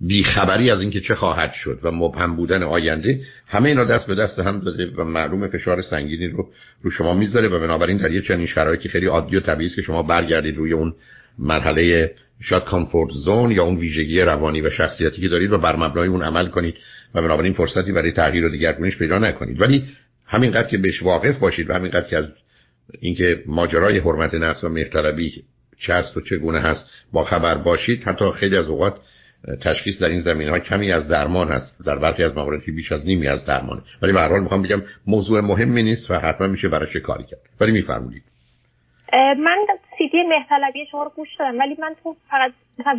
بیخبری 0.07 0.71
از 0.71 0.81
اینکه 0.81 1.01
چه 1.01 1.15
خواهد 1.15 1.53
شد 1.53 1.80
و 1.83 1.92
مبهم 1.92 2.36
بودن 2.36 2.63
آینده 2.63 3.21
همه 3.48 3.69
اینا 3.69 3.83
دست 3.83 4.07
به 4.07 4.15
دست 4.15 4.39
هم 4.39 4.59
داده 4.59 4.92
و 4.98 5.03
معلوم 5.03 5.48
فشار 5.48 5.81
سنگینی 5.81 6.27
رو 6.27 6.50
رو 6.81 6.92
شما 6.92 7.13
می‌ذاره 7.13 7.48
و 7.48 7.59
بنابراین 7.59 7.98
در 7.98 8.12
یه 8.12 8.21
چنین 8.21 8.45
شرایطی 8.45 8.89
خیلی 8.89 9.06
عادی 9.06 9.36
و 9.36 9.39
طبیعی 9.39 9.68
است 9.68 9.75
که 9.75 9.81
شما 9.81 10.03
برگردید 10.03 10.57
روی 10.57 10.74
اون 10.74 10.94
مرحله 11.39 12.12
شاید 12.42 12.63
کامفورت 12.63 13.12
زون 13.12 13.51
یا 13.51 13.63
اون 13.63 13.77
ویژگی 13.77 14.21
روانی 14.21 14.62
و 14.62 14.69
شخصیتی 14.69 15.21
که 15.21 15.27
دارید 15.27 15.51
و 15.51 15.57
بر 15.57 15.75
مبنای 15.75 16.07
اون 16.07 16.24
عمل 16.24 16.48
کنید 16.48 16.75
و 17.15 17.21
بنابراین 17.21 17.53
فرصتی 17.53 17.92
برای 17.92 18.12
تغییر 18.12 18.45
و 18.45 18.50
دیگرگونیش 18.50 18.98
پیدا 18.98 19.19
نکنید. 19.19 19.62
ولی 19.62 19.83
همینقدر 20.25 20.68
که 20.68 20.77
بهش 20.77 21.03
واقف 21.03 21.38
باشید 21.38 21.69
و 21.69 21.74
همینقدر 21.74 22.07
که 22.09 22.18
از 22.18 22.25
اینکه 23.00 23.44
ماجرای 23.45 24.00
حرمت 24.00 24.33
نفس 24.33 24.63
و 24.63 24.69
مهرطلبی 24.69 25.44
چه 25.80 25.94
است 25.94 26.18
و 26.18 26.21
چگونه 26.21 26.59
هست 26.59 26.86
با 27.13 27.24
خبر 27.24 27.57
باشید 27.57 28.03
حتی 28.03 28.31
خیلی 28.31 28.57
از 28.57 28.68
اوقات 28.68 28.95
تشخیص 29.63 30.01
در 30.01 30.07
این 30.07 30.19
زمین 30.19 30.49
ها 30.49 30.59
کمی 30.59 30.91
از 30.91 31.09
درمان 31.09 31.47
هست. 31.51 31.75
در 31.85 31.99
برخی 31.99 32.23
از 32.23 32.38
موارد 32.38 32.61
بیش 32.65 32.91
از 32.91 33.05
نیمی 33.05 33.27
از 33.27 33.45
درمانه. 33.45 33.81
ولی 34.01 34.13
به 34.13 34.19
هر 34.19 34.29
حال 34.29 34.39
می‌خوام 34.39 34.61
بگم 34.61 34.81
موضوع 35.07 35.41
مهمی 35.41 35.83
نیست 35.83 36.11
و 36.11 36.13
حتما 36.13 36.47
میشه 36.47 36.69
براش 36.69 36.95
کاری 36.95 37.23
کرد. 37.23 37.39
ولی 37.61 37.71
میفرمودید 37.71 38.23
من 39.38 39.57
سیدی 39.97 40.23
مهرطلبی 40.23 40.85
شما 40.91 41.03
رو 41.03 41.11
گوش 41.15 41.27
دادم 41.39 41.59
ولی 41.59 41.75
من 41.79 41.95
تو 42.03 42.15
فقط 42.29 42.51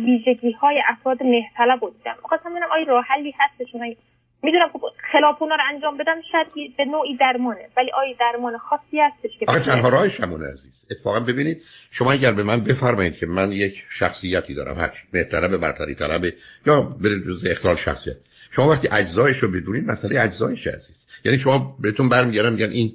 ویژگی 0.05 0.51
های 0.51 0.81
افراد 0.89 1.23
مهرطلب 1.23 1.79
بودم 1.79 2.15
می‌خواستم 2.23 2.49
ببینم 2.49 2.67
آیا 2.71 2.83
راه 2.83 3.05
حلی 3.07 3.33
هستشون؟ 3.39 3.95
می‌دونم 4.43 4.69
خب 4.73 4.81
خلاف 5.11 5.41
اونا 5.41 5.55
رو 5.55 5.61
انجام 5.73 5.97
بدم 5.97 6.15
شاید 6.31 6.47
به 6.77 6.85
نوعی 6.85 7.17
درمانه 7.17 7.67
ولی 7.77 7.91
آیا 7.91 8.15
درمان 8.19 8.57
خاصی 8.57 8.99
هستش 8.99 9.39
که 9.39 9.45
آخه 9.47 9.59
تنها 9.59 9.89
راهش 9.89 10.19
همونه 10.19 10.45
عزیز. 10.45 10.71
اتفاقا 10.91 11.19
ببینید 11.19 11.61
شما 11.91 12.11
اگر 12.11 12.31
به 12.31 12.43
من 12.43 12.63
بفرمایید 12.63 13.15
که 13.15 13.25
من 13.25 13.51
یک 13.51 13.83
شخصیتی 13.89 14.53
دارم 14.53 14.79
هر 14.79 14.91
بهتره 15.11 15.57
برتری 15.57 15.95
طلبه 15.95 16.33
یا 16.65 16.81
برید 16.81 17.25
روز 17.25 17.45
اختلال 17.45 17.75
شخصیت. 17.75 18.15
شما 18.51 18.69
وقتی 18.69 18.87
اجزایش 18.91 19.37
رو 19.37 19.51
بدونید 19.51 19.83
مسئله 19.87 20.21
اجزایش 20.21 20.67
عزیز. 20.67 21.07
یعنی 21.25 21.39
شما 21.39 21.77
بهتون 21.81 22.09
برمیگردم 22.09 22.53
میگن 22.53 22.69
این 22.69 22.93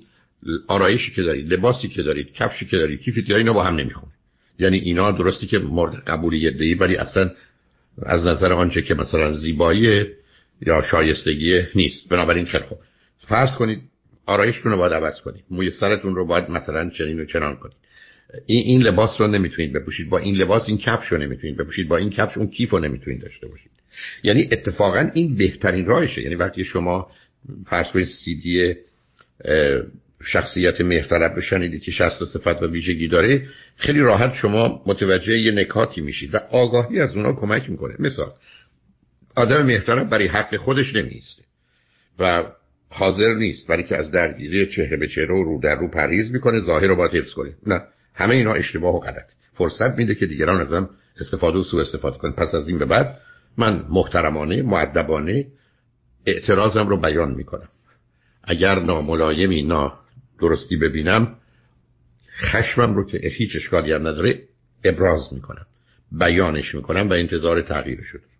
آرایشی 0.68 1.14
که 1.14 1.22
دارید 1.22 1.52
لباسی 1.52 1.88
که 1.88 2.02
دارید 2.02 2.32
کفشی 2.32 2.66
که 2.66 2.76
دارید 2.76 3.00
کیفیتی 3.00 3.34
اینا 3.34 3.52
با 3.52 3.62
هم 3.62 3.76
نمی‌خونه 3.76 4.12
یعنی 4.58 4.78
اینا 4.78 5.10
درستی 5.10 5.46
که 5.46 5.58
مورد 5.58 5.94
قبولیت 5.94 6.52
دهی 6.52 6.74
ولی 6.74 6.96
اصلا 6.96 7.30
از 8.02 8.26
نظر 8.26 8.52
آنچه 8.52 8.82
که 8.82 8.94
مثلا 8.94 9.32
زیبایی 9.32 10.06
یا 10.66 10.82
شایستگی 10.90 11.62
نیست. 11.74 12.08
بنابراین 12.08 12.44
چرا؟ 12.44 12.66
خب 12.66 12.76
فرض 13.28 13.56
کنید 13.56 13.80
آرایشتون 14.26 14.72
رو 14.72 14.78
باید 14.78 14.92
عوض 14.92 15.20
کنید. 15.20 15.44
موی 15.50 15.70
سرتون 15.70 16.14
رو 16.14 16.26
باید 16.26 16.50
مثلا 16.50 16.90
چنین 16.90 17.20
و 17.20 17.24
چنان 17.24 17.56
کنید. 17.56 17.76
این 18.46 18.62
این 18.64 18.82
لباس 18.82 19.20
رو 19.20 19.26
نمی‌تونید 19.26 19.72
بپوشید. 19.72 20.08
با 20.10 20.18
این 20.18 20.34
لباس 20.34 20.68
این 20.68 20.78
کفش 20.78 21.06
رو 21.12 21.18
نمی‌تونید 21.18 21.56
بپوشید. 21.56 21.88
با 21.88 21.96
این 21.96 22.10
کفش 22.10 22.36
اون 22.36 22.50
کیف 22.50 22.70
رو 22.70 22.78
نمی‌تونید 22.78 23.22
داشته 23.22 23.46
باشید. 23.46 23.70
یعنی 24.22 24.48
اتفاقا 24.52 25.10
این 25.14 25.34
بهترین 25.34 25.86
راهشه. 25.86 26.22
یعنی 26.22 26.34
وقتی 26.34 26.64
شما 26.64 27.10
فرض 27.66 27.86
کنید 27.86 28.06
سیدی 28.06 28.74
شخصیت 30.24 30.80
مهرطلب 30.80 31.34
رو 31.36 31.78
که 31.78 31.90
شخص 31.90 32.22
صفت 32.22 32.62
و 32.62 32.66
ویژگی 32.66 33.08
داره 33.08 33.46
خیلی 33.76 33.98
راحت 33.98 34.34
شما 34.34 34.82
متوجه 34.86 35.38
یه 35.38 35.52
نکاتی 35.52 36.00
میشید 36.00 36.34
و 36.34 36.38
آگاهی 36.50 37.00
از 37.00 37.16
اونا 37.16 37.32
کمک 37.32 37.70
می‌کنه. 37.70 37.94
مثال 37.98 38.32
آدم 39.38 39.66
محترم 39.66 40.08
برای 40.08 40.26
حق 40.26 40.56
خودش 40.56 40.94
نمیسته 40.94 41.42
و 42.18 42.44
حاضر 42.90 43.34
نیست 43.34 43.66
برای 43.66 43.82
که 43.82 43.96
از 43.96 44.10
درگیری 44.10 44.66
چهره 44.66 44.96
به 44.96 45.08
چهره 45.08 45.34
و 45.34 45.44
رو 45.44 45.60
در 45.60 45.74
رو 45.74 45.90
پریز 45.90 46.32
می‌کنه 46.32 46.60
ظاهر 46.60 46.86
رو 46.86 46.96
باید 46.96 47.14
حفظ 47.14 47.32
کنه. 47.32 47.54
نه 47.66 47.80
همه 48.14 48.34
اینا 48.34 48.52
اشتباه 48.52 48.94
و 48.94 49.00
غلط 49.00 49.26
فرصت 49.54 49.98
میده 49.98 50.14
که 50.14 50.26
دیگران 50.26 50.60
ازم 50.60 50.90
استفاده 51.20 51.58
و 51.58 51.62
سوء 51.62 51.80
استفاده 51.80 52.18
کنن. 52.18 52.32
پس 52.32 52.54
از 52.54 52.68
این 52.68 52.78
به 52.78 52.84
بعد 52.84 53.18
من 53.56 53.84
محترمانه 53.88 54.62
معدبانه 54.62 55.46
اعتراضم 56.26 56.88
رو 56.88 57.00
بیان 57.00 57.34
می‌کنم. 57.34 57.68
اگر 58.44 58.78
ناملایمی 58.78 59.62
نا 59.62 59.98
درستی 60.40 60.76
ببینم 60.76 61.34
خشمم 62.40 62.94
رو 62.94 63.06
که 63.06 63.18
هیچ 63.18 63.56
اشکالی 63.56 63.92
هم 63.92 64.06
نداره 64.06 64.42
ابراز 64.84 65.32
می‌کنم. 65.32 65.66
بیانش 66.12 66.74
می‌کنم 66.74 67.08
و 67.08 67.12
انتظار 67.12 67.62
تغییر 67.62 68.02
شده. 68.02 68.37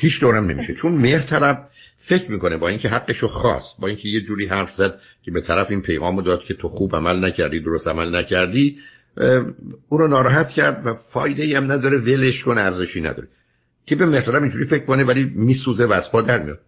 هیچ 0.00 0.20
دورم 0.20 0.50
نمیشه. 0.50 0.74
چون 0.74 0.92
مهرطلب 0.92 1.64
فکر 1.98 2.30
می‌کنه 2.30 2.56
با 2.56 2.68
اینکه 2.68 2.88
حقشو 2.88 3.28
خواست 3.28 3.80
با 3.80 3.88
اینکه 3.88 4.08
یه 4.08 4.20
جوری 4.20 4.46
حرف 4.46 4.70
زد 4.70 5.00
که 5.22 5.30
به 5.30 5.40
طرف 5.40 5.66
این 5.70 5.82
پیغامو 5.82 6.22
داد 6.22 6.44
که 6.44 6.54
تو 6.54 6.68
خوب 6.68 6.96
عمل 6.96 7.24
نکردی 7.24 7.60
درست 7.60 7.88
عمل 7.88 8.16
نکردی 8.16 8.78
او 9.88 9.98
رو 9.98 10.08
ناراحت 10.08 10.48
کرد 10.48 10.86
و 10.86 10.94
فایده 11.12 11.42
ای 11.42 11.54
هم 11.54 11.72
نداره 11.72 11.98
ولش 11.98 12.42
کن 12.44 12.58
ارزشی 12.58 13.00
نداره. 13.00 13.28
که 13.86 13.96
به 13.96 14.06
مهرطلب 14.06 14.42
اینجوری 14.42 14.64
فکر 14.64 14.84
کنه 14.84 15.04
ولی 15.04 15.32
میسوزه 15.34 15.84
و 15.84 15.92
از 15.92 16.12
پا 16.12 16.22
در 16.22 16.42
میاد. 16.42 16.58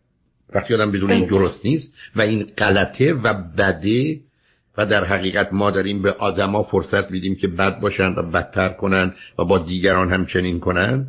وقتی 0.55 0.75
آدم 0.75 0.93
بدون 0.93 1.11
این 1.11 1.27
درست 1.27 1.65
نیست 1.65 1.95
و 2.17 2.21
این 2.21 2.43
غلطه 2.59 3.13
و 3.15 3.35
بده 3.59 4.21
و 4.79 4.87
در 4.87 5.05
حقیقت 5.05 5.53
ما 5.53 5.71
داریم 5.71 6.03
به 6.03 6.13
آدما 6.13 6.63
فرصت 6.63 7.11
میدیم 7.11 7.37
که 7.37 7.49
بد 7.49 7.81
باشن 7.81 8.15
و 8.17 8.31
بدتر 8.31 8.69
کنن 8.69 9.15
و 9.39 9.45
با 9.45 9.59
دیگران 9.59 10.13
هم 10.13 10.27
چنین 10.27 10.61
کنن 10.61 11.07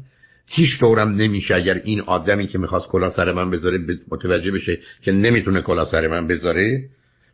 هیچ 0.53 0.79
طورم 0.79 1.09
نمیشه 1.09 1.55
اگر 1.55 1.81
این 1.83 2.01
آدمی 2.01 2.47
که 2.47 2.57
می‌خواست 2.57 2.87
کلا 2.87 3.09
سر 3.09 3.31
من 3.31 3.49
بذاره 3.49 3.79
متوجه 4.11 4.51
بشه 4.51 4.79
که 5.01 5.11
نمی‌تونه 5.11 5.61
کلا 5.61 5.85
سر 5.85 6.07
من 6.07 6.27
بذاره 6.27 6.83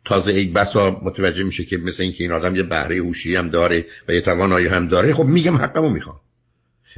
تازه 0.04 0.34
یک 0.34 0.52
بسا 0.52 1.00
متوجه 1.02 1.42
میشه 1.42 1.64
که 1.64 1.76
مثل 1.76 2.02
اینکه 2.02 2.24
این 2.24 2.32
آدم 2.32 2.56
یه 2.56 2.62
بهره 2.62 2.96
هوشی 2.96 3.36
هم 3.36 3.48
داره 3.48 3.84
و 4.08 4.12
یه 4.12 4.20
توانایی 4.20 4.66
هم 4.66 4.88
داره 4.88 5.14
خب 5.14 5.24
میگم 5.24 5.56
حقمو 5.56 5.88
می‌خوام. 5.88 6.16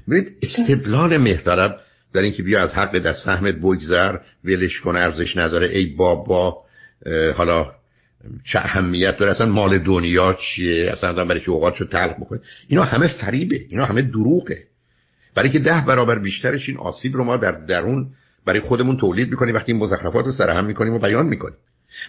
ببینید 0.09 0.33
استدلال 0.43 1.17
مهرطلب 1.17 1.81
در 2.15 2.21
اینکه 2.21 2.43
بیا 2.43 2.63
از 2.63 2.75
حق 2.75 2.99
در 2.99 3.13
سهمت 3.13 3.55
بگذر 3.55 4.17
ولش 4.45 4.81
کن 4.81 4.97
ارزش 4.97 5.37
نداره 5.37 5.67
ای 5.67 5.87
بابا 5.87 6.59
حالا 7.35 7.73
چه 8.45 8.59
اهمیت 8.59 9.17
داره 9.17 9.31
اصلا 9.31 9.47
مال 9.47 9.79
دنیا 9.79 10.39
چیه؟ 10.41 10.93
اصلا 10.93 11.25
برای 11.25 11.41
که 11.41 11.51
اوقاتشو 11.51 11.87
تلخ 11.87 12.13
بکنه؟ 12.13 12.41
اینا 12.69 12.85
همه 12.85 13.07
فریبه 13.07 13.61
اینا 13.69 13.85
همه 13.85 14.03
دروغه. 14.03 14.70
برای 15.35 15.51
که 15.51 15.59
ده 15.59 15.85
برابر 15.87 16.19
بیشترش 16.19 16.69
این 16.69 16.79
آسیب 16.79 17.17
رو 17.17 17.25
ما 17.25 17.37
در 17.37 17.53
درون 17.53 18.07
برای 18.47 18.61
خودمون 18.61 18.97
تولید 18.97 19.31
می‌کنیم. 19.31 19.55
وقتی 19.55 19.73
این 19.73 19.83
مزخرفات 19.83 20.25
رو 20.25 20.33
سرهم 20.33 20.65
می‌کنیم 20.65 20.95
و 20.95 20.99
بیان 20.99 21.27
می‌کنیم. 21.27 21.57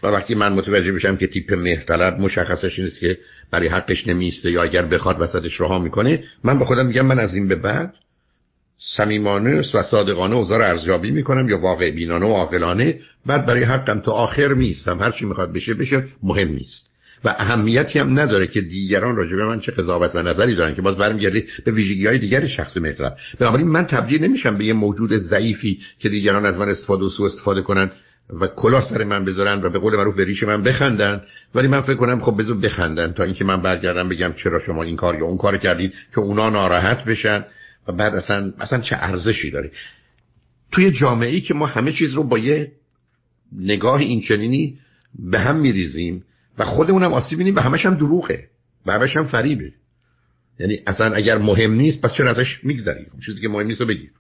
و 0.04 0.08
وقتی 0.08 0.36
من 0.36 0.54
متوجه 0.54 0.92
بشم 0.92 1.18
که 1.18 1.28
تیپ 1.28 1.54
مهرطلب 1.54 2.20
مشخصش 2.20 2.80
نیست 2.80 3.00
که 3.00 3.18
برای 3.52 3.68
حقش 3.68 4.08
نمیسته 4.08 4.52
یا 4.52 4.64
اگر 4.64 4.86
بخواد 4.86 5.22
وسطش 5.22 5.62
رها 5.62 5.80
می‌کنه 5.80 6.24
من 6.44 6.60
به 6.60 6.66
خودم 6.66 6.86
میگم 6.86 7.06
من 7.06 7.20
از 7.20 7.36
این 7.36 7.48
به 7.48 7.56
بعد 7.56 7.94
صمیمانه 8.98 9.62
و 9.74 9.84
صادقانه 9.84 10.36
اوضاع 10.36 10.68
ارزیابی 10.68 11.12
می‌کنم 11.12 11.50
یا 11.50 11.58
واقع 11.58 11.92
بینانه 11.92 12.26
و 12.26 12.30
عاقلانه. 12.30 13.00
بعد 13.26 13.46
برای 13.46 13.64
حقم 13.64 14.00
تا 14.00 14.12
آخر 14.12 14.48
میستم 14.54 15.00
هر 15.00 15.12
چی 15.12 15.26
می‌خواد 15.26 15.54
بشه 15.54 15.74
بشه. 15.74 16.08
مهم 16.24 16.48
نیست. 16.48 16.91
و 17.26 17.36
اهمیتی 17.40 18.00
هم 18.00 18.20
نداره 18.20 18.48
که 18.48 18.62
دیگران 18.62 19.16
راجع 19.16 19.36
به 19.36 19.46
من 19.46 19.60
چه 19.60 19.72
قضاوت 19.72 20.16
و 20.16 20.22
نظری 20.22 20.56
دارن 20.56 20.76
که 20.76 20.82
باز 20.82 20.98
برمیگرده 20.98 21.44
به 21.66 21.72
ویژگی 21.72 22.08
های 22.08 22.18
دیگر 22.18 22.48
شخص 22.48 22.78
مطلب 22.78 23.18
بنابراین 23.40 23.68
من 23.68 23.86
تبدیل 23.86 24.24
نمیشم 24.24 24.58
به 24.58 24.66
یه 24.66 24.74
موجود 24.74 25.14
ضعیفی 25.14 25.80
که 26.00 26.10
دیگران 26.10 26.46
از 26.46 26.56
من 26.56 26.70
استفاده 26.70 27.04
و 27.04 27.10
سوء 27.10 27.26
استفاده 27.26 27.62
کنن 27.62 27.92
و 28.40 28.48
کلاه 28.48 28.90
سر 28.90 29.04
من 29.04 29.26
بذارن 29.26 29.62
و 29.64 29.70
به 29.70 29.80
قول 29.80 29.96
معروف 29.96 30.16
به 30.16 30.24
ریش 30.24 30.44
من 30.44 30.64
بخندن. 30.64 31.22
ولی 31.56 31.68
من 31.68 31.82
فکر 31.82 31.96
کنم 31.96 32.20
خب 32.20 32.38
بذار 32.40 32.58
بخندن 32.58 33.14
تا 33.14 33.24
اینکه 33.24 33.44
من 33.44 33.62
برگردم 33.62 34.10
بگم 34.10 34.34
چرا 34.34 34.60
شما 34.60 34.84
این 34.84 34.96
کار 34.96 35.16
یا 35.16 35.26
اون 35.26 35.38
کار 35.38 35.58
کردید 35.58 35.94
که 36.12 36.20
اونا 36.20 36.50
ناراحت 36.50 37.06
بشن 37.06 37.46
و 37.88 37.92
بعد 37.92 38.16
اصلا 38.16 38.54
اصلا 38.60 38.82
چه 38.82 38.96
ارزشی 39.00 39.52
داره. 39.52 39.72
توی 40.72 40.92
جامعه 40.92 41.30
ای 41.30 41.42
که 41.42 41.54
ما 41.54 41.66
همه 41.66 41.94
چیز 41.94 42.14
رو 42.14 42.24
با 42.24 42.38
یه 42.38 42.72
نگاه 43.58 44.00
این 44.00 44.78
به 45.20 45.40
هم 45.40 45.56
میریزیم 45.56 46.24
و 46.58 46.66
خودمونم 46.66 47.14
آسیب 47.14 47.38
بینیم 47.38 47.56
و 47.56 47.60
همش 47.60 47.86
هم 47.86 47.94
دروغه 47.94 48.48
و 48.86 48.92
همش 48.92 49.18
هم 49.18 49.26
فریبه. 49.26 49.72
یعنی 50.60 50.80
اصلا 50.88 51.14
اگر 51.16 51.38
مهم 51.38 51.74
نیست 51.74 52.02
پس 52.02 52.14
چرا 52.14 52.30
ازش 52.30 52.60
میگذری؟ 52.64 53.06
خب 53.06 53.20
چیزی 53.26 53.42
که 53.42 53.48
مهم 53.50 53.68
نیست 53.68 53.82
رو 53.82 53.88
بگیر. 53.88 54.12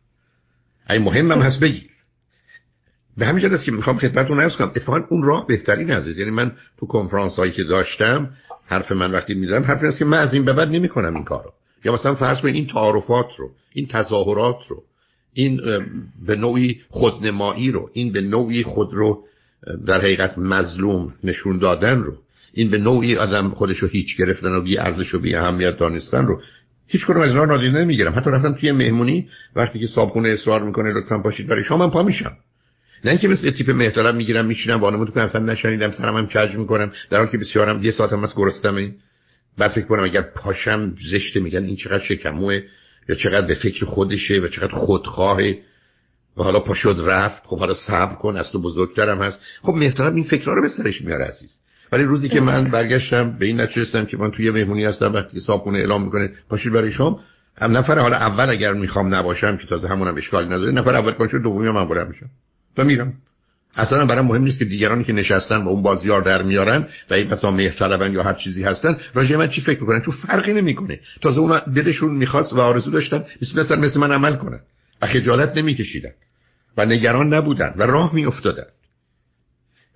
اگه 0.87 1.01
مهم 1.01 1.31
هم 1.31 1.39
هست 1.39 1.59
بگیر. 1.59 1.89
به 3.17 3.25
همین 3.25 3.45
جد 3.45 3.53
است 3.53 3.63
که 3.63 3.71
می‌خوام 3.71 3.97
خدمتتون 3.97 4.39
عرض 4.39 4.55
کنم 4.55 4.67
اتفاقا 4.67 5.01
اون 5.09 5.23
راه 5.23 5.47
بهترین 5.47 5.91
عزیز 5.91 6.19
یعنی 6.19 6.31
من 6.31 6.51
تو 6.79 6.85
کنفرانس 6.85 7.35
هایی 7.35 7.51
که 7.51 7.63
داشتم 7.63 8.29
حرف 8.65 8.91
من 8.91 9.11
وقتی 9.11 9.33
میدارم 9.33 9.63
حرف 9.63 9.77
این 9.77 9.87
است 9.87 9.97
که 9.97 10.05
من 10.05 10.17
از 10.17 10.33
این 10.33 10.45
به 10.45 10.53
بعد 10.53 10.69
نمی‌کنم 10.69 11.15
این 11.15 11.23
کارو. 11.23 11.53
یا 11.85 11.93
مثلا 11.93 12.15
فرض 12.15 12.39
کنید 12.41 12.55
این 12.55 12.67
تعارفات 12.67 13.27
رو 13.37 13.51
این 13.73 13.87
تظاهرات 13.87 14.57
رو 14.69 14.83
این 15.33 15.61
به 16.25 16.35
نوعی 16.35 16.81
خودنمایی 16.89 17.71
رو 17.71 17.89
این 17.93 18.11
به 18.11 18.21
نوعی 18.21 18.63
خود 18.63 18.93
رو 18.93 19.23
در 19.87 19.97
حقیقت 19.97 20.37
مظلوم 20.37 21.13
نشون 21.23 21.57
دادن 21.57 21.97
رو 21.97 22.13
این 22.53 22.69
به 22.69 22.77
نوعی 22.77 23.15
آدم 23.15 23.49
خودش 23.49 23.77
رو 23.77 23.87
هیچ 23.87 24.17
گرفتن 24.17 24.55
و 24.55 24.61
بی 24.61 24.77
ارزش 24.77 25.15
و 25.15 25.19
بی 25.19 25.35
اهمیت 25.35 25.77
دانستن 25.77 26.25
رو 26.25 26.41
هیچ 26.87 27.05
کنم 27.05 27.21
از 27.21 27.29
اینا 27.29 27.45
نادیده 27.45 27.79
نمی‌گیرم. 27.79 28.13
حتی 28.15 28.29
رفتم 28.29 28.53
توی 28.53 28.71
مهمونی 28.71 29.29
وقتی 29.55 29.79
که 29.79 29.87
صابخونه 29.87 30.29
اصرار 30.29 30.63
می‌کنه 30.63 30.93
لطفا 30.93 31.17
پاشید 31.17 31.47
برای 31.47 31.63
شما 31.63 31.77
من 31.77 31.89
پا 31.89 32.03
میشم. 32.03 32.37
نه 33.05 33.11
اینکه 33.11 33.27
مثل 33.27 33.51
تیپ 33.51 33.69
محترم 33.69 34.15
می‌گیرم 34.15 34.45
میشینم 34.45 34.79
وانمون 34.79 35.07
تو 35.07 35.19
اصلا 35.19 35.41
نشنیدم 35.41 35.91
سرم 35.91 36.17
هم 36.17 36.27
کج 36.27 36.55
می‌کنم. 36.55 36.91
در 37.09 37.17
حالی 37.17 37.31
که 37.31 37.37
بسیارم 37.37 37.83
یه 37.83 37.91
ساعتم 37.91 38.23
از 38.23 38.35
گرستمه. 38.35 38.93
بعد 39.57 39.71
فکر 39.71 39.85
کنم 39.85 40.03
اگر 40.03 40.21
پاشم 40.21 40.95
زشته 41.11 41.39
میگن 41.39 41.63
این 41.63 41.75
چقدر 41.75 42.03
شکموه 42.03 42.61
یا 43.09 43.15
چقدر 43.15 43.47
به 43.47 43.55
فکر 43.55 43.85
خودشه 43.85 44.39
و 44.39 44.47
چقدر 44.47 44.71
خودخواهه. 44.71 45.59
و 46.37 46.43
حالا 46.43 46.59
پاشد 46.59 46.95
رفت. 47.05 47.41
خب 47.45 47.59
حالا 47.59 47.73
صبر 47.73 48.15
کن 48.15 48.37
از 48.37 48.51
تو 48.51 48.61
بزرگترم 48.61 49.21
هست. 49.21 49.39
خب 49.61 49.73
محترم 49.73 50.15
این 50.15 50.23
فکرها 50.23 50.53
رو 50.53 50.61
به 50.61 50.69
سرش 50.69 51.01
میاره 51.01 51.25
عزیز. 51.25 51.55
ولی 51.91 52.03
روزی 52.03 52.29
که 52.29 52.41
من 52.41 52.71
برگشتم 52.71 53.37
به 53.39 53.45
این 53.45 53.61
نتیجه 53.61 54.05
که 54.05 54.17
من 54.17 54.31
توی 54.31 54.51
مهمونی 54.51 54.85
هستم 54.85 55.13
وقتی 55.13 55.39
صابخونه 55.39 55.79
اعلام 55.79 56.03
می‌کنه 56.03 56.29
پاشید 56.49 56.73
برای 56.73 56.91
شام. 56.91 57.19
هم 57.57 57.77
نفر 57.77 57.99
حالا 57.99 58.15
اول 58.15 58.49
اگر 58.49 58.73
می‌خوام 58.73 59.15
نباشم 59.15 59.57
که 59.57 59.67
تازه 59.69 59.87
همونم 59.87 60.15
اشکال 60.15 60.45
نداره 60.45 60.71
نفر 60.71 60.95
اول 60.95 61.11
کنشو 61.11 61.37
دومی 61.37 61.69
من 61.69 61.87
بلند 61.87 62.07
میشم. 62.07 62.29
و 62.77 62.83
میرم. 62.83 63.13
اصلا 63.75 64.05
برای 64.05 64.21
مهم 64.21 64.43
نیست 64.43 64.59
که 64.59 64.65
دیگرانی 64.65 65.03
که 65.03 65.13
نشستن 65.13 65.57
و 65.57 65.67
اون 65.67 65.81
بازیار 65.81 66.21
در 66.21 66.41
میارن 66.41 66.87
و 67.09 67.13
این 67.13 67.27
مثلا 67.27 67.51
مهرطلبن 67.51 68.13
یا 68.13 68.23
هر 68.23 68.33
چیزی 68.33 68.63
هستن 68.63 68.97
راجع 69.13 69.35
من 69.35 69.47
چی 69.47 69.61
فکر 69.61 69.79
می‌کنن؟ 69.81 70.01
چون 70.01 70.13
فرقی 70.13 70.53
نمی‌کنه. 70.53 70.99
تازه 71.21 71.39
اون 71.39 71.59
دلشون 71.75 72.15
می‌خواست 72.15 72.53
و 72.53 72.59
آرزو 72.59 72.91
داشتن 72.91 73.23
مثل 73.41 73.79
مثل 73.79 73.99
من 73.99 74.11
عمل 74.11 74.35
کنن. 74.35 74.59
و 75.01 75.07
خجالت 75.07 75.57
نمیکشیدن 75.57 76.11
و 76.77 76.85
نگران 76.85 77.33
نبودن 77.33 77.73
و 77.77 77.83
راه 77.83 78.15
میافتادن 78.15 78.65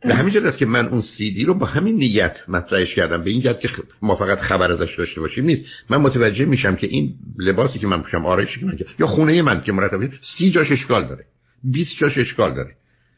به 0.08 0.16
همین 0.16 0.34
جد 0.34 0.46
است 0.46 0.58
که 0.58 0.66
من 0.66 0.88
اون 0.88 1.02
سیدی 1.02 1.46
رو 1.46 1.54
با 1.54 1.66
همین 1.66 1.96
نیت 1.96 2.38
مطرحش 2.48 2.96
کردم. 2.96 3.24
به 3.24 3.30
این 3.30 3.42
جد 3.42 3.60
که 3.60 3.70
ما 4.02 4.16
فقط 4.16 4.40
خبر 4.40 4.72
ازش 4.72 4.96
داشته 4.98 5.22
باشیم 5.22 5.46
نیست. 5.46 5.66
من 5.90 5.98
متوجه 5.98 6.46
میشم 6.46 6.76
که 6.76 6.88
این 6.88 7.14
لباسی 7.40 7.80
که 7.80 7.88
من 7.88 8.02
پوشم 8.02 8.26
آرایشی 8.26 8.60
که 8.60 8.66
من 8.66 8.78
یا 9.00 9.08
خونه 9.08 9.42
من 9.42 9.62
که 9.62 9.72
مرتب 9.72 10.10
سی 10.38 10.52
جاش 10.52 10.72
اشکال 10.72 11.08
داره. 11.08 11.26
20 11.64 11.98
جاش 11.98 12.18
اشکال 12.18 12.56
داره. 12.56 12.76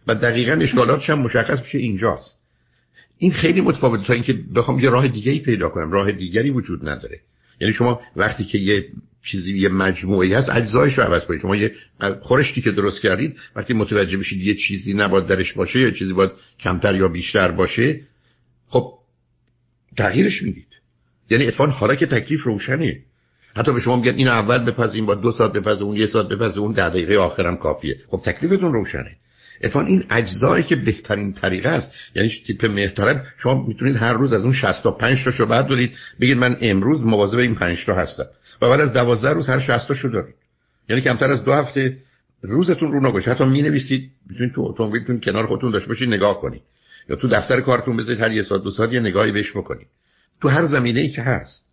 و 0.07 0.15
دقیقا 0.15 0.51
اشکالاتش 0.51 1.09
هم 1.09 1.19
مشخص 1.19 1.59
میشه 1.59 1.77
اینجاست. 1.77 2.37
این 3.17 3.31
خیلی 3.31 3.61
متفاوته 3.61 4.03
تا 4.03 4.13
اینکه 4.13 4.39
بخوام 4.55 4.79
یه 4.79 4.89
راه 4.89 5.07
دیگه 5.07 5.31
ای 5.31 5.39
پیدا 5.39 5.69
کنم. 5.69 5.91
راه 5.91 6.11
دیگری 6.11 6.49
وجود 6.49 6.89
نداره. 6.89 7.19
یعنی 7.61 7.73
شما 7.73 8.01
وقتی 8.15 8.43
که 8.43 8.57
یه 8.57 8.85
چیزی 9.31 9.57
یه 9.57 9.69
مجموعی 9.69 10.33
هست. 10.33 10.49
اجزایش 10.49 10.97
رو 10.97 11.03
عوض 11.03 11.25
کنید. 11.25 11.41
شما 11.41 11.55
یه 11.55 11.71
خورشتی 12.21 12.61
که 12.61 12.71
درست 12.71 13.01
کردید 13.01 13.39
وقتی 13.55 13.73
متوجه 13.73 14.17
بشید 14.17 14.41
یه 14.41 14.55
چیزی 14.55 14.93
نباید 14.93 15.25
درش 15.25 15.53
باشه 15.53 15.79
یا 15.79 15.91
چیزی 15.91 16.13
باید 16.13 16.31
کمتر 16.59 16.95
یا 16.95 17.07
بیشتر 17.07 17.51
باشه 17.51 18.01
خب 18.67 18.93
تغییرش 19.97 20.41
می‌دید. 20.41 20.67
یعنی 21.29 21.47
اتفاقا 21.47 21.71
حالا 21.71 21.95
که 21.95 22.05
تکلیف 22.05 22.43
روشنه. 22.43 22.99
حتی 23.55 23.73
به 23.73 23.79
شما 23.79 23.95
میگن 23.95 24.13
این 24.13 24.27
اول 24.27 24.57
بپز 24.57 24.97
با 24.97 25.15
دو 25.15 25.31
ساعت 25.31 25.53
بپز 25.53 25.81
اون 25.81 25.95
یه 25.95 26.05
ساعت 26.05 26.27
بپز 26.27 26.57
اون 26.57 26.71
ده 26.71 26.89
دقیقه 26.89 27.17
آخرم 27.17 27.57
کافیه. 27.57 27.99
خب 28.07 28.21
تکلیفتون 28.25 28.73
روشنه. 28.73 29.15
اتفاقا 29.63 29.85
این 29.85 30.03
اجزایی 30.09 30.63
که 30.63 30.75
بهترین 30.75 31.33
طریقه 31.33 31.69
است 31.69 31.91
یعنی 32.15 32.31
تیپ 32.47 32.65
مهرطلب 32.65 33.23
شما 33.37 33.67
می‌تونید 33.67 33.95
هر 33.95 34.13
روز 34.13 34.33
از 34.33 34.43
اون 34.43 34.53
65 34.53 35.23
تا 35.23 35.31
شو 35.31 35.45
بعد 35.45 35.67
دارید 35.67 35.91
بگید 36.21 36.37
من 36.37 36.57
امروز 36.61 37.01
مواظب 37.01 37.37
این 37.37 37.55
5 37.55 37.85
تا 37.85 37.93
هستم. 37.93 38.25
و 38.61 38.69
بعد 38.69 38.79
از 38.79 38.93
12 38.93 39.29
روز 39.29 39.49
هر 39.49 39.59
60 39.59 39.87
تا 39.87 39.93
شو 39.93 40.07
دارید. 40.07 40.35
یعنی 40.89 41.01
کمتر 41.01 41.31
از 41.31 41.43
دو 41.43 41.53
هفته 41.53 41.97
روزتون 42.41 42.91
رو 42.91 43.09
نگوشه 43.09 43.31
حتی 43.31 43.45
می 43.45 43.61
نویسید 43.61 44.11
می‌تونید 44.29 44.53
تو 44.53 44.61
اتومبیلتون 44.61 45.19
کنار 45.19 45.47
خودتون 45.47 45.71
داشته 45.71 45.87
باشید 45.89 46.09
نگاه 46.09 46.41
کنید. 46.41 46.61
یا 47.09 47.15
تو 47.15 47.27
دفتر 47.27 47.61
کارتون 47.61 47.97
بذارید 47.97 48.21
هر 48.21 48.31
یه 48.31 48.43
ساعت 48.43 48.61
دو 48.63 48.71
ساعت 48.71 48.93
یه 48.93 48.99
نگاهی 48.99 49.31
بهش 49.31 49.51
بکنید. 49.51 49.87
تو 50.41 50.49
هر 50.49 50.65
زمینه 50.65 50.99
ای 50.99 51.09
که 51.09 51.21
هست. 51.21 51.67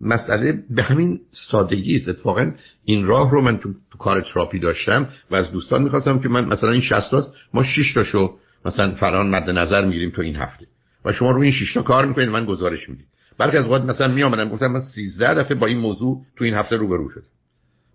مسئله 0.00 0.62
به 0.70 0.82
همین 0.82 1.20
سادگی 1.50 1.96
است. 1.96 2.08
اتفاقا 2.08 2.52
این 2.84 3.06
راه 3.06 3.30
رو 3.30 3.40
من 3.40 3.58
تو, 3.58 3.72
تو 3.90 3.98
کار 3.98 4.20
تراپی 4.34 4.58
داشتم 4.58 5.08
و 5.30 5.34
از 5.36 5.52
دوستان 5.52 5.82
می‌خواستم 5.82 6.18
که 6.18 6.28
من 6.28 6.44
مثلا 6.44 6.70
این 6.70 6.82
60 6.82 7.10
تاست 7.10 7.34
ما 7.54 7.62
6 7.62 7.94
تاشو 7.94 8.38
مثلا 8.64 8.94
فران 8.94 9.30
مد 9.30 9.50
نظر 9.50 9.84
می‌گیریم 9.84 10.10
تو 10.10 10.22
این 10.22 10.36
هفته. 10.36 10.66
و 11.04 11.12
شما 11.12 11.30
روی 11.30 11.42
این 11.42 11.52
6 11.52 11.74
تا 11.74 11.82
کار 11.82 12.06
می‌کنید 12.06 12.28
من 12.28 12.44
گزارش 12.44 12.88
می‌دید 12.88 13.06
برخی 13.40 13.56
از 13.56 13.64
اوقات 13.64 13.82
مثلا 13.82 14.08
میامدم 14.08 14.48
گفتم 14.48 14.66
من 14.66 14.80
13 14.80 15.34
دفعه 15.34 15.56
با 15.56 15.66
این 15.66 15.78
موضوع 15.78 16.22
تو 16.36 16.44
این 16.44 16.54
هفته 16.54 16.76
روبرو 16.76 17.10
شدم. 17.10 17.30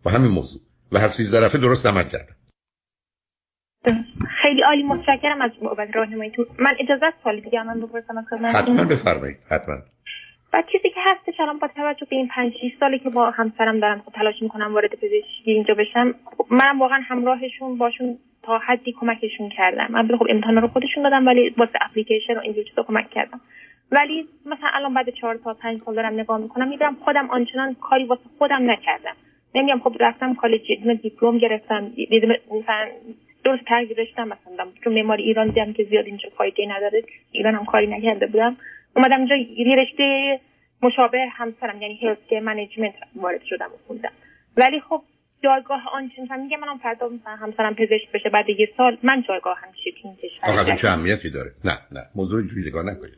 با 0.03 0.11
همین 0.11 0.31
موضوع. 0.31 0.61
و 0.91 0.99
هر 0.99 1.09
13 1.17 1.41
دفعه 1.41 1.61
درست 1.61 1.85
عمل 1.85 2.03
کردم. 2.03 2.35
خیلی 4.41 4.61
عالی 4.61 4.83
متشکرم 4.83 5.41
از 5.41 5.51
راهنماییتون 5.93 6.45
من 6.59 6.73
اجازه 6.79 7.05
سوالی 7.23 7.41
دیگه 7.41 7.63
من 7.63 7.81
بپرسم 7.81 8.17
از 8.17 8.25
حتما 8.55 8.85
بفرمایید 8.85 9.37
حتما. 9.49 9.75
و 10.53 10.63
چیزی 10.71 10.89
که 10.89 11.01
هستش 11.05 11.39
الان 11.39 11.59
با 11.59 11.67
توجه 11.75 12.07
به 12.09 12.15
این 12.15 12.27
پنج 12.27 12.53
سالی 12.79 12.99
که 12.99 13.09
با 13.09 13.31
همسرم 13.31 13.79
دارم 13.79 14.01
خب 14.05 14.11
تلاش 14.11 14.35
می‌کنم 14.41 14.73
وارد 14.73 14.91
پزشکی 14.95 15.51
اینجا 15.51 15.73
بشم 15.73 16.13
منم 16.51 16.81
واقعا 16.81 16.99
همراهشون 17.07 17.77
باشون 17.77 18.17
تا 18.43 18.57
حدی 18.57 18.95
کمکشون 18.99 19.49
کردم. 19.57 19.87
من 19.89 20.17
خب 20.17 20.25
امتحان 20.29 20.55
رو 20.55 20.67
خودشون 20.67 21.03
دادم 21.03 21.27
ولی 21.27 21.49
واسه 21.57 21.73
اپلیکیشن 21.81 22.33
و 22.37 22.39
اینجور 22.39 22.63
چیزا 22.63 22.83
کمک 22.83 23.09
کردم. 23.09 23.41
ولی 23.91 24.27
مثلا 24.45 24.69
الان 24.73 24.93
بعد 24.93 25.09
چهار 25.09 25.35
تا 25.35 25.53
پنج 25.53 25.81
سال 25.85 25.95
دارم 25.95 26.13
نگاه 26.13 26.37
می‌کنم 26.37 26.67
می‌دونم 26.67 26.95
خودم 26.95 27.29
آنچنان 27.29 27.75
کاری 27.75 28.05
واسه 28.05 28.21
خودم 28.37 28.71
نکردم. 28.71 29.15
نمیگم 29.55 29.79
خب 29.79 29.95
رفتم 29.99 30.33
کالج 30.33 30.61
دیپلم 31.01 31.37
گرفتم 31.37 31.91
مثلا 32.51 32.87
درست 33.43 33.63
ترجیح 33.65 33.97
داشتم 33.97 34.23
مثلا 34.23 34.67
چون 34.83 34.93
معماری 34.93 35.23
ایران 35.23 35.47
دیدم 35.47 35.73
که 35.73 35.83
زیاد 35.83 36.05
اینجا 36.05 36.29
فایده 36.37 36.65
نداره 36.77 37.03
ایران 37.31 37.55
هم 37.55 37.65
کاری 37.65 37.87
نکرده 37.87 38.27
بودم. 38.27 38.57
اومدم 38.95 39.17
اینجا 39.17 39.35
یه 39.35 39.75
رشته 39.75 40.39
مشابه 40.81 41.27
همسرم 41.31 41.81
یعنی 41.81 41.99
هلت 42.01 42.33
منیجمنت 42.33 42.93
وارد 43.15 43.43
شدم 43.43 43.65
و 43.65 43.77
خوندم. 43.87 44.11
ولی 44.57 44.79
خب 44.79 45.01
جایگاه 45.45 45.81
آنچه 45.93 46.21
مثلا 46.21 46.37
میگه 46.37 46.57
منم 46.57 46.77
فردا 46.77 47.09
همسرم 47.25 47.75
پزشک 47.75 48.11
بشه 48.13 48.29
بعد 48.29 48.49
یه 48.49 48.69
سال 48.77 48.97
من 49.03 49.23
جایگاه 49.27 49.57
هم 49.61 49.69
چی 49.83 49.91
چه 50.81 50.87
اهمیتی 50.87 51.29
داره؟ 51.29 51.51
نه 51.65 51.77
نه. 51.91 52.01
موضوع 52.15 52.39
اینجوری 52.39 52.69
نگاه 52.69 52.83
نکنید. 52.83 53.13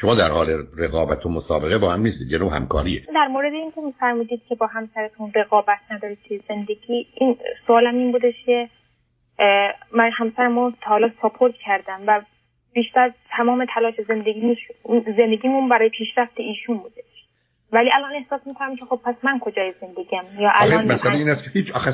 شما 0.00 0.14
در 0.14 0.28
حال 0.28 0.48
رقابت 0.78 1.26
و 1.26 1.28
مسابقه 1.28 1.78
با 1.78 1.92
هم 1.92 2.00
نیستید 2.00 2.30
یه 2.30 2.38
همکاریه. 2.38 3.02
در 3.14 3.26
مورد 3.26 3.52
این 3.52 3.72
که 3.72 3.80
میفرمودید 3.80 4.42
که 4.48 4.54
با 4.54 4.66
همسرتون 4.66 5.32
رقابت 5.34 5.78
ندارید 5.90 6.18
توی 6.28 6.40
زندگی 6.48 7.06
این 7.14 7.36
سوالم 7.66 7.94
این 7.94 8.12
بودش 8.12 8.34
که 8.46 8.68
من 9.92 10.10
همسرمو 10.12 10.70
تا 10.70 10.90
حالا 10.90 11.10
ساپورت 11.22 11.54
کردم 11.66 12.00
و 12.06 12.22
بیشتر 12.72 13.12
تمام 13.30 13.66
تلاش 13.74 13.94
زندگی 14.08 14.56
زندگیمون 15.16 15.68
برای 15.68 15.88
پیشرفت 15.88 16.32
ایشون 16.36 16.76
بوده. 16.76 17.02
ولی 17.72 17.90
الان 17.94 18.10
احساس 18.14 18.40
می‌کنم 18.46 18.76
که 18.76 18.84
خب 18.84 19.00
پس 19.04 19.14
من 19.24 19.38
کجای 19.38 19.74
زندگیم 19.80 20.40
یا 20.40 20.50
الان 20.54 20.92
مثلا 20.92 21.12
این 21.12 21.28
است 21.28 21.44
که 21.44 21.50
هیچ 21.50 21.70
آخه 21.70 21.92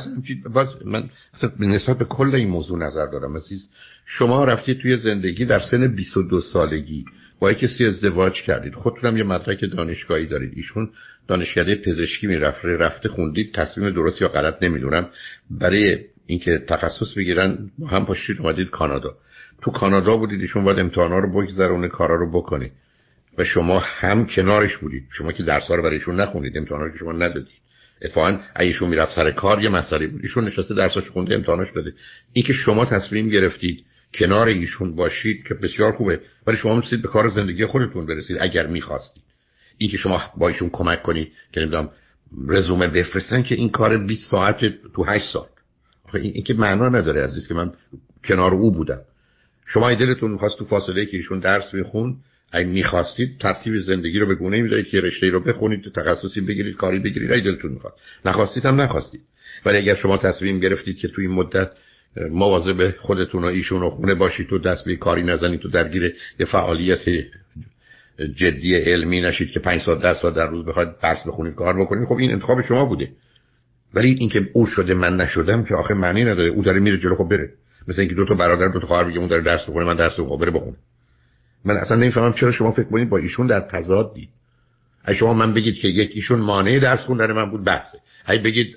باز 0.54 0.68
من 0.84 1.04
اصلا 1.34 1.50
نسبت 1.58 1.98
به 1.98 2.04
کل 2.04 2.34
این 2.34 2.48
موضوع 2.48 2.78
نظر 2.78 3.06
دارم 3.06 3.36
عزیز. 3.36 3.68
شما 4.06 4.44
رفتید 4.44 4.80
توی 4.80 4.96
زندگی 4.96 5.44
در 5.44 5.60
سن 5.70 5.94
22 5.96 6.40
سالگی 6.40 7.04
با 7.40 7.52
کسی 7.52 7.84
ازدواج 7.84 8.42
کردید. 8.42 8.74
خودتونم 8.74 9.16
یه 9.16 9.24
مدرک 9.24 9.64
دانشگاهی 9.76 10.26
دارید. 10.26 10.52
ایشون 10.56 10.90
دانشکده 11.28 11.74
پزشکی 11.74 12.26
می‌رفته 12.26 12.68
رفته 12.68 13.08
خوندید 13.08 13.54
تصمیم 13.54 13.90
درست 13.90 14.22
یا 14.22 14.28
غلط 14.28 14.62
نمی‌دونم 14.62 15.08
برای 15.50 15.98
اینکه 16.26 16.58
تخصص 16.68 17.14
بگیرن 17.16 17.70
هم 17.90 18.06
پاشید 18.06 18.40
اومدید 18.40 18.70
کانادا. 18.70 19.14
تو 19.62 19.70
کانادا 19.70 20.16
بودید 20.16 20.40
ایشون 20.40 20.64
باید 20.64 20.78
امتحانا 20.78 21.18
رو 21.18 21.32
بگذرونه 21.32 21.88
کارا 21.88 22.14
رو 22.14 22.30
بکنید 22.30 22.72
و 23.38 23.44
شما 23.44 23.78
هم 23.78 24.26
کنارش 24.26 24.76
بودید. 24.76 25.04
شما 25.10 25.32
که 25.32 25.42
درس 25.42 25.70
رو 25.70 25.82
برایشون 25.82 26.20
نخونید 26.20 26.58
امتحانا 26.58 26.84
رو 26.84 26.92
که 26.92 26.98
شما 26.98 27.12
ندادید. 27.12 27.58
اتفاقا 28.02 28.38
ایشون 28.60 28.88
می‌رفت 28.88 29.14
سر 29.14 29.30
کار 29.30 29.62
یه 29.62 29.68
مسئله 29.68 30.06
بود. 30.06 30.22
ایشون 30.22 30.44
نشسته 30.44 30.74
درساش 30.74 31.10
خونده 31.10 31.34
امتحاناش 31.34 31.72
بده 31.72 31.92
اینکه 32.32 32.52
شما 32.52 32.84
تصمیم 32.84 33.28
گرفتید 33.28 33.84
کنار 34.14 34.46
ایشون 34.46 34.96
باشید 34.96 35.44
که 35.48 35.54
بسیار 35.54 35.92
خوبه. 35.92 36.20
ولی 36.46 36.56
شما 36.56 36.76
می‌تونید 36.76 37.02
به 37.02 37.08
کار 37.08 37.28
زندگی 37.28 37.66
خودتون 37.66 38.06
برسید 38.06 38.36
اگر 38.40 38.66
می‌خواستید. 38.66 39.22
اینکه 39.78 39.96
شما 39.96 40.22
با 40.36 40.48
ایشون 40.48 40.70
کمک 40.70 41.02
کنید 41.02 41.32
که 41.52 41.60
نمی‌دونم 41.60 41.90
رزومه 42.48 42.88
بفرستن 42.88 43.42
که 43.42 43.54
این 43.54 43.68
کار 43.68 43.98
20 43.98 44.30
ساعت 44.30 44.60
تو 44.94 45.04
8 45.04 45.32
سال 45.32 45.46
این 46.14 46.44
که 46.44 46.54
معنا 46.54 46.88
نداره 46.88 47.24
عزیز 47.24 47.48
که 47.48 47.54
من 47.54 47.72
کنار 48.24 48.54
او 48.54 48.72
بودم. 48.72 49.00
شما 49.66 49.94
دلتون 49.94 50.30
می‌خواست 50.30 50.58
تو 50.58 50.64
فاصله 50.64 51.06
که 51.06 51.16
ایشون 51.16 51.38
درس 51.38 51.74
بخون 51.74 52.16
اگه 52.52 52.66
می‌خواستید 52.66 53.38
ترتیب 53.40 53.80
زندگی 53.80 54.18
رو 54.18 54.26
به 54.26 54.34
گونه 54.34 54.62
می‌دهید 54.62 54.86
که 54.86 55.00
رشته 55.00 55.28
رو 55.30 55.40
بخونید 55.40 55.92
تخصصی 55.94 56.40
بگیرید 56.40 56.76
کاری 56.76 56.98
بگیرید 56.98 57.32
اگه 57.32 57.42
دلتون 57.42 57.72
می‌خواد. 57.72 57.92
نخواستید 58.24 58.66
هم 58.66 58.80
نخواستید. 58.80 59.20
ولی 59.66 59.78
اگر 59.78 59.94
شما 59.94 60.16
تصمیم 60.16 60.60
گرفتید 60.60 60.98
که 60.98 61.08
تو 61.08 61.20
این 61.20 61.30
مدت 61.30 61.70
مواظب 62.30 62.90
خودتون 62.90 63.44
و 63.44 63.46
ایشون 63.46 63.82
و 63.82 63.90
خونه 63.90 64.14
باشید 64.14 64.48
تو 64.48 64.58
دست 64.58 64.84
به 64.84 64.96
کاری 64.96 65.22
نزنید 65.22 65.60
تو 65.60 65.68
درگیر 65.68 66.14
یه 66.40 66.46
فعالیت 66.46 67.00
جدی 68.36 68.74
علمی 68.74 69.20
نشید 69.20 69.50
که 69.50 69.60
پنج 69.60 69.80
ساعت 69.80 70.02
10 70.02 70.14
ساعت 70.14 70.34
در 70.34 70.46
روز 70.46 70.66
بخواید 70.66 70.88
بس 71.02 71.16
بخونید 71.26 71.54
کار 71.54 71.80
بکنید 71.80 72.08
خب 72.08 72.16
این 72.16 72.32
انتخاب 72.32 72.62
شما 72.62 72.84
بوده. 72.84 73.08
ولی 73.94 74.08
اینکه 74.08 74.48
او 74.52 74.66
شده 74.66 74.94
من 74.94 75.16
نشدم 75.16 75.64
که 75.64 75.74
آخه 75.74 75.94
معنی 75.94 76.24
نداره. 76.24 76.48
او 76.48 76.62
داره 76.62 76.80
میره 76.80 76.98
جلو 76.98 77.14
خب 77.14 77.28
بره. 77.28 77.50
مثل 77.88 78.00
اینکه 78.00 78.14
دو 78.14 78.24
تا 78.24 78.34
برادر 78.34 78.68
دو 78.68 78.80
تا 78.80 78.86
خواهر 78.86 79.04
بگه 79.04 79.18
اون 79.18 79.28
داره 79.28 79.42
درس 79.42 79.62
بخونه 79.68 79.86
من 79.86 79.96
درس 79.96 80.12
بخونم 80.12 80.28
خب 80.28 80.40
بره 80.40 80.50
بخونه. 80.50 80.76
من 81.66 81.76
اصلا 81.76 81.96
نمی‌فهمم 81.96 82.32
چرا 82.32 82.52
شما 82.52 82.72
فکر 82.72 82.84
کنید 82.84 83.08
با 83.08 83.18
ایشون 83.18 83.46
در 83.46 83.60
تضادی 83.60 84.28
اگه 85.04 85.18
شما 85.18 85.34
من 85.34 85.54
بگید 85.54 85.74
که 85.74 85.88
یک 85.88 86.10
ایشون 86.14 86.38
مانع 86.38 86.78
درس 86.78 87.04
خوندن 87.04 87.32
من 87.32 87.50
بود 87.50 87.64
بحثه. 87.64 87.98
اگه 88.26 88.42
بگید 88.42 88.76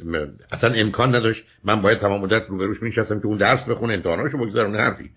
اصلا 0.51 0.73
امکان 0.73 1.15
نداشت 1.15 1.43
من 1.63 1.81
باید 1.81 1.99
تمام 1.99 2.21
مدت 2.21 2.43
روبروش 2.49 2.83
میشستم 2.83 3.19
که 3.19 3.25
اون 3.25 3.37
درس 3.37 3.69
بخونه 3.69 3.93
امتحاناشو 3.93 4.37
بگذرونه 4.37 4.79
حرفی. 4.79 5.09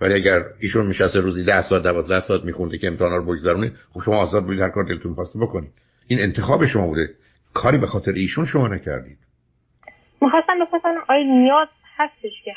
ولی 0.00 0.14
اگر 0.14 0.44
ایشون 0.60 0.86
میشسته 0.86 1.20
روزی 1.20 1.44
10 1.44 1.62
ساعت 1.62 1.82
12 1.82 2.20
ساعت 2.20 2.44
میخونده 2.44 2.78
که 2.78 2.86
امتحانا 2.86 3.16
رو 3.16 3.24
بگذرونه 3.24 3.72
خب 3.92 4.00
شما 4.04 4.16
آزاد 4.16 4.44
بودید 4.44 4.60
هر 4.60 4.68
کار 4.68 4.84
دلتون 4.84 5.14
خواسته 5.14 5.38
بکنید. 5.38 5.70
این 6.06 6.20
انتخاب 6.20 6.66
شما 6.66 6.86
بوده. 6.86 7.10
کاری 7.54 7.78
به 7.78 7.86
خاطر 7.86 8.12
ایشون 8.12 8.46
شما 8.46 8.68
نکردید. 8.68 9.18
می‌خواستم 10.22 10.52
بپرسم 10.60 10.94
آیا 11.08 11.22
نیاز 11.22 11.68
هستش 11.96 12.42
که 12.44 12.52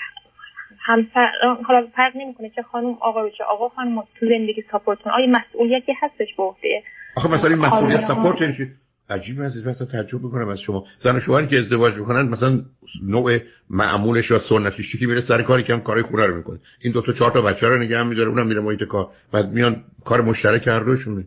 همسر 0.89 1.27
حالا 1.67 1.88
فرق 1.96 2.15
نمی‌کنه 2.15 2.50
چه 2.55 2.62
خانم 2.62 2.98
آقا 3.01 3.22
رو 3.22 3.29
چه 3.29 3.43
آقا 3.43 3.69
خانم 3.69 4.01
تو 4.01 4.25
زندگی 4.25 4.64
ساپورت 4.72 5.00
کنه 5.00 5.14
آیا 5.14 5.27
مسئولیتی 5.27 5.92
هستش 6.01 6.35
به 6.37 6.44
عهده 6.44 6.83
آخه 7.16 7.29
مثلا 7.29 7.50
این 7.50 7.59
مسئولیت 7.59 8.01
ساپورت 8.07 8.42
یعنی 8.42 8.72
عجیب 9.09 9.42
عزیز 9.42 9.68
مثلا 9.68 9.87
تعجب 9.87 10.24
می‌کنم 10.24 10.48
از 10.48 10.59
شما. 10.59 10.85
زن 11.00 11.16
و 11.16 11.20
شوهری 11.20 11.48
که 11.48 11.59
ازدواج 11.59 11.94
می‌کنن 11.94 12.29
مثلا 12.29 12.61
نوع 13.03 13.37
معمولش 13.70 14.31
یا 14.31 14.40
سنتیش 14.40 14.96
که 14.96 15.07
میره 15.07 15.22
سر 15.22 15.42
کاری 15.42 15.64
که 15.64 15.74
هم 15.74 15.81
کارای 15.81 16.03
خونه 16.03 16.25
رو 16.25 16.37
می‌کنه. 16.37 16.59
این 16.81 16.94
دو 16.94 17.01
تا 17.01 17.14
چهار 17.14 17.31
تا 17.31 17.42
بچه 17.42 17.68
رو 17.68 17.77
نگه 17.77 18.00
هم 18.00 18.07
میداره 18.07 18.29
اونم 18.29 18.48
میره 18.48 18.61
محیط 18.61 18.83
کار. 18.83 19.09
بعد 19.31 19.50
میان 19.50 19.83
کار 20.05 20.22
مشترک 20.22 20.68
هر 20.68 20.79
دوشونه 20.79 21.25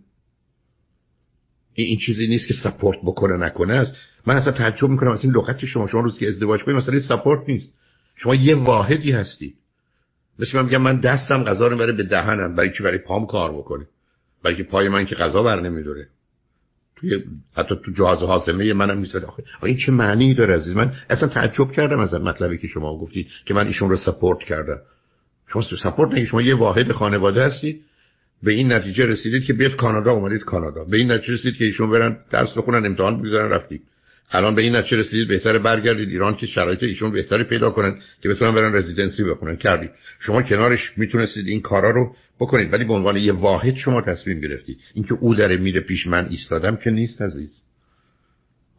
این, 1.75 1.87
این 1.87 1.99
چیزی 2.07 2.27
نیست 2.27 2.49
که 2.49 2.55
سپورت 2.65 2.99
بکنه 3.05 3.37
نکنه. 3.37 3.75
است 3.75 3.95
من 4.27 4.37
اصلا 4.37 4.53
تعجب 4.53 4.89
می‌کنم 4.89 5.11
از 5.11 5.25
این 5.25 5.33
لغت 5.33 5.65
شما 5.65 5.87
شما 5.87 6.01
روز 6.01 6.19
که 6.19 6.29
ازدواج 6.29 6.63
کنید 6.65 6.77
مثلا 6.77 7.01
سپورت 7.01 7.49
نیست. 7.49 7.75
شما 8.17 8.35
یه 8.35 8.57
واحدی 8.57 9.13
هستی. 9.13 9.55
مثل 10.39 10.59
من 10.59 10.65
میگم 10.65 10.83
من 10.83 11.01
دستم 11.01 11.45
غذا 11.45 11.67
رو 11.67 11.77
بره 11.77 11.93
به 11.93 12.03
دهنم 12.03 12.55
برای 12.55 12.71
که 12.71 12.83
برای 12.83 12.99
پام 12.99 13.27
کار 13.27 13.53
بکنه. 13.53 13.87
برای 14.45 14.57
که 14.57 14.63
پای 14.63 14.89
من 14.89 15.07
که 15.07 15.15
غذا 15.15 15.43
بر 15.43 15.61
نمیداره 15.61 16.09
توی 16.97 17.25
حتی 17.57 17.75
تو 17.85 17.93
جهاز 17.93 18.19
حاسمه 18.19 18.73
منم 18.73 18.99
نیست. 18.99 19.17
آخه 19.17 19.43
این 19.63 19.77
چه 19.77 19.93
معنی 19.93 20.35
داره 20.35 20.55
عزیز؟ 20.55 20.77
من 20.77 20.93
اصلا 21.11 21.29
تعجب 21.29 21.73
کردم 21.73 21.99
از 21.99 22.15
مطلبی 22.15 22.59
که 22.59 22.67
شما 22.67 22.99
گفتید 22.99 23.27
که 23.47 23.55
من 23.55 23.67
ایشون 23.67 23.91
رو 23.91 23.97
سپورت 23.97 24.39
کردم. 24.39 24.79
شما 25.53 25.63
سپورت 25.63 26.13
نگید 26.13 26.27
شما 26.27 26.43
یه 26.43 26.55
واحد 26.55 26.93
خانواده 26.93 27.43
هستید 27.45 27.85
به 28.43 28.53
این 28.53 28.73
نتیجه 28.73 29.07
رسیدید 29.07 29.45
که 29.45 29.53
بیاد 29.53 29.77
کانادا 29.77 30.13
اومدید 30.13 30.45
کانادا. 30.45 30.85
به 30.85 30.97
این 30.97 31.13
نتیجه 31.13 31.33
رسیدید 31.33 31.59
که 31.59 31.65
ایشون 31.65 31.91
برن 31.91 32.17
درس 32.31 32.59
بخونن 32.59 32.87
امتحان 32.87 33.23
بگذارن 33.23 33.51
رفتید. 33.51 33.83
الان 34.33 34.55
به 34.55 34.63
این 34.63 34.77
نتیجه 34.77 34.97
رسیدید 34.97 35.29
بهتره 35.29 35.59
برگردید 35.59 36.09
ایران 36.09 36.37
که 36.37 36.47
شرایط 36.47 36.83
ایشون 36.83 37.13
بهتری 37.13 37.45
پیدا 37.45 37.71
کنن 37.71 37.99
که 38.23 38.29
بتونن 38.29 38.55
برن 38.55 38.75
رزیدنسی 38.75 39.25
بخونن. 39.25 39.57
کردید 39.57 39.91
شما 40.21 40.43
کنارش 40.43 40.93
می‌تونستید 40.97 41.49
این 41.49 41.61
کارا 41.61 41.91
رو 41.91 42.17
بکنید 42.41 42.73
ولی 42.73 42.85
به 42.85 42.93
عنوان 42.93 43.17
یه 43.17 43.33
واحد 43.33 43.75
شما 43.75 44.01
تصمیم 44.03 44.41
گرفتید. 44.41 44.79
اینکه 44.95 45.15
او 45.15 45.35
داره 45.35 45.57
میره 45.57 45.81
پیش 45.81 46.07
من 46.07 46.29
ایستادم 46.31 46.77
که 46.77 46.91
نیست 46.91 47.23
عزیز. 47.23 47.51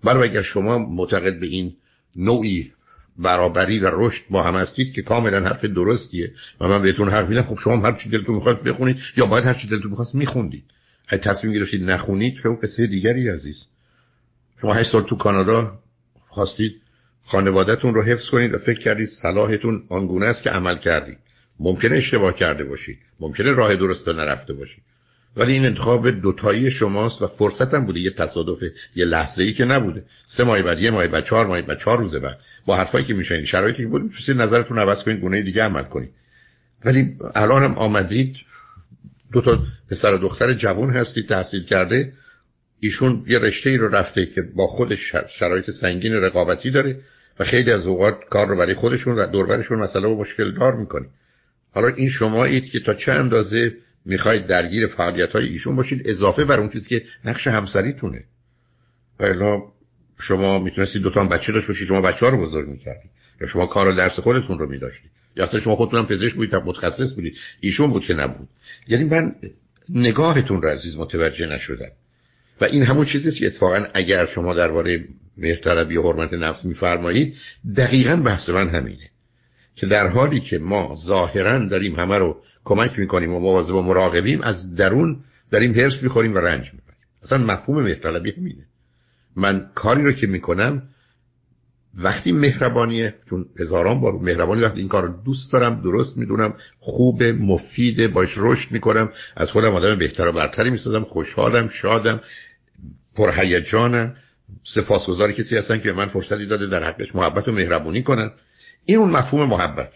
برای 0.03 0.29
اگر 0.29 0.41
شما 0.41 0.77
معتقد 0.77 1.39
به 1.39 1.45
این 1.45 1.73
نوعی 2.15 2.71
برابری 3.19 3.79
و 3.79 3.89
رشد 3.93 4.21
با 4.29 4.43
هم 4.43 4.55
هستید 4.55 4.93
که 4.93 5.01
کاملا 5.01 5.41
حرف 5.41 5.65
درستیه 5.65 6.31
و 6.61 6.67
من 6.67 6.81
بهتون 6.81 7.09
حرف 7.09 7.29
میدم 7.29 7.41
خب 7.41 7.57
شما 7.63 7.77
هر 7.77 7.97
چی 8.03 8.09
دلتون 8.09 8.35
می‌خواد 8.35 8.63
بخونید 8.63 8.97
یا 9.17 9.25
باید 9.25 9.45
هر 9.45 9.53
چی 9.53 9.67
دلتون 9.67 9.89
می‌خواست 9.89 10.15
میخوندید. 10.15 10.63
تصمیم 11.09 11.53
گرفتید 11.53 11.83
نخونید 11.83 12.33
که 12.43 12.49
قصه 12.63 12.87
دیگری 12.87 13.29
عزیز. 13.29 13.55
شما 14.63 14.73
هشت 14.73 14.91
سال 14.91 15.03
تو 15.03 15.15
کانادا 15.15 15.71
خواستید 16.29 16.73
خانوادهتون 17.25 17.93
رو 17.93 18.03
حفظ 18.03 18.29
کنید 18.29 18.53
و 18.53 18.57
فکر 18.57 18.79
کردید 18.79 19.09
صلاحتون 19.21 19.83
آنگونه 19.89 20.25
است 20.25 20.41
که 20.41 20.49
عمل 20.49 20.77
کردید. 20.77 21.17
ممکنه 21.59 21.95
اشتباه 21.95 22.35
کرده 22.35 22.63
باشید. 22.63 22.97
ممکنه 23.19 23.51
راه 23.51 23.75
درست 23.75 24.07
نرفته 24.07 24.53
باشید. 24.53 24.83
ولی 25.37 25.53
این 25.53 25.65
انتخاب 25.65 26.09
دوتایی 26.09 26.71
شماست 26.71 27.21
و 27.21 27.27
فرصت 27.27 27.73
هم 27.73 27.85
بوده. 27.85 27.99
یه 27.99 28.09
تصادف 28.09 28.63
یه 28.95 29.05
لحظه 29.05 29.43
ای 29.43 29.53
که 29.53 29.65
نبوده. 29.65 30.03
سه 30.37 30.43
ماه 30.43 30.61
بعد 30.61 30.79
یه 30.79 30.91
ماه 30.91 31.07
بعد 31.07 31.25
چهار 31.25 31.47
ماه 31.47 31.61
بعد 31.61 31.79
چهار 31.79 31.97
روز 31.97 32.15
بعد. 32.15 32.37
با 32.65 32.77
حرفایی 32.77 33.05
که 33.05 33.13
میشنید 33.13 33.45
شرایطی 33.45 33.77
که 33.77 33.87
بود 33.87 34.01
می‌تونید 34.03 34.41
نظرتون 34.41 34.79
عوض 34.79 35.03
کنید 35.03 35.19
گونه 35.19 35.41
دیگه 35.41 35.63
عمل 35.63 35.83
کنید. 35.83 36.09
ولی 36.85 37.17
الان 37.35 37.63
هم 37.63 37.77
آمدید. 37.77 38.35
دو 39.31 39.41
تا 39.41 39.59
پسر 39.91 40.13
و 40.13 40.17
دختر 40.17 40.53
جوان 40.53 40.89
هستید 40.89 41.29
تحصیل 41.29 41.63
کرده. 41.63 42.13
ایشون 42.83 43.25
یه 43.27 43.39
رشته 43.39 43.69
ای 43.69 43.77
رو 43.77 43.87
رفته 43.87 44.25
که 44.25 44.41
با 44.55 44.67
خودش 44.67 45.15
شرایط 45.39 45.71
سنگین 45.71 46.13
رقابتی 46.13 46.71
داره 46.71 46.99
و 47.39 47.43
خیلی 47.43 47.71
از 47.71 47.87
اوقات 47.87 48.15
کار 48.29 48.47
رو 48.47 48.57
برای 48.57 48.75
خودشون 48.75 49.15
و 49.15 49.27
دوربرشون 49.27 49.79
مسئله 49.79 50.07
و 50.07 50.21
مشکل 50.21 50.51
دار 50.51 50.75
می‌کنی 50.75 51.05
حالا 51.71 51.87
این 51.87 52.09
شما 52.09 52.45
اید 52.45 52.65
که 52.65 52.79
تا 52.79 52.93
چه 52.93 53.11
اندازه 53.11 53.75
می‌خواید 54.05 54.47
درگیر 54.47 54.87
فعالیت 54.87 55.29
های 55.29 55.47
ایشون 55.47 55.75
باشید 55.75 56.01
اضافه 56.05 56.45
بر 56.45 56.59
اون 56.59 56.69
چیزی 56.69 56.89
که 56.89 57.03
نقش 57.25 57.47
همسریتونه. 57.47 58.23
و 59.19 59.59
شما 60.19 60.59
می‌تونستید 60.59 61.01
دوتا 61.01 61.23
بچه 61.23 61.51
داشت 61.51 61.67
باشید 61.67 61.87
شما 61.87 62.01
بچه 62.01 62.25
ها 62.25 62.29
رو 62.29 62.41
بزرگ 62.41 62.69
می‌کردید. 62.69 63.11
یا 63.41 63.47
شما 63.47 63.65
کار 63.65 63.87
و 63.87 63.95
درس 63.95 64.19
خودتون 64.19 64.59
رو 64.59 64.69
میداشتید. 64.69 65.11
یا 65.35 65.43
اصلا 65.43 65.59
شما 65.59 65.75
خودتون 65.75 65.99
هم 65.99 66.05
پزشک 66.05 66.35
بودید 66.35 66.55
متخصص 66.55 67.13
بودید. 67.15 67.35
ایشون 67.59 67.91
بود 67.91 68.05
که 68.05 68.13
نبود. 68.13 68.47
یعنی 68.87 69.03
من 69.03 69.35
نگاهتون 69.89 70.61
رو 70.61 70.69
عزیز 70.69 70.97
متوجه 70.97 71.45
نشدم. 71.45 71.91
و 72.63 72.65
این 72.65 72.83
همون 72.83 73.05
چیزی 73.05 73.31
که 73.31 73.47
اتفاقا 73.47 73.85
اگر 73.93 74.25
شما 74.25 74.53
درباره 74.53 75.05
مهرطلبی 75.37 75.97
و 75.97 76.01
حرمت 76.01 76.33
نفس 76.33 76.65
میفرمایید 76.65 77.35
دقیقا 77.77 78.15
بحث 78.15 78.49
من 78.49 78.69
همینه 78.69 79.09
که 79.75 79.85
در 79.85 80.07
حالی 80.07 80.39
که 80.39 80.57
ما 80.57 80.97
ظاهرا 81.05 81.67
داریم 81.67 81.95
همه 81.95 82.17
رو 82.17 82.37
کمک 82.65 82.99
می‌کنیم 82.99 83.33
و 83.33 83.39
مواظب 83.39 83.75
و 83.75 83.81
مراقبیم 83.81 84.41
از 84.41 84.75
درون 84.75 85.19
داریم 85.51 85.73
هرس 85.73 86.03
می‌خوریم 86.03 86.35
و 86.35 86.37
رنج 86.37 86.63
می‌بریم. 86.63 87.03
اصلا 87.23 87.37
مفهوم 87.37 87.83
مهرطلبی 87.83 88.31
همینه. 88.31 88.65
من 89.35 89.65
کاری 89.75 90.03
رو 90.03 90.11
که 90.11 90.27
می‌کنم 90.27 90.83
وقتی 91.97 92.31
مهربانیه 92.31 93.13
چون 93.29 93.45
هزاران 93.59 94.01
بار 94.01 94.13
مهربانی 94.13 94.61
وقتی 94.61 94.79
این 94.79 94.87
کار 94.87 95.21
دوست 95.25 95.53
دارم 95.53 95.81
درست 95.81 96.17
می‌دونم 96.17 96.53
خوب 96.79 97.23
مفیده 97.23 98.07
باش 98.07 98.29
رشد 98.37 98.71
می‌کنم 98.71 99.09
از 99.35 99.51
خودم 99.51 99.71
آدم 99.71 99.99
بهتر 99.99 100.27
و 100.27 100.31
برتری 100.31 100.69
می‌سازم 100.69 101.03
خوشحالم 101.03 101.67
شادم. 101.67 102.21
پرهیجانم 103.15 104.15
سپاسگزار 104.75 105.31
کسی 105.31 105.57
هستن 105.57 105.79
که 105.79 105.91
من 105.91 106.07
فرصتی 106.07 106.45
داده 106.45 106.67
در 106.67 106.83
حقش 106.83 107.15
محبت 107.15 107.47
و 107.47 107.51
مهربونی 107.51 108.03
کنن. 108.03 108.31
این 108.85 108.97
اون 108.97 109.09
مفهوم 109.09 109.49
محبت. 109.49 109.89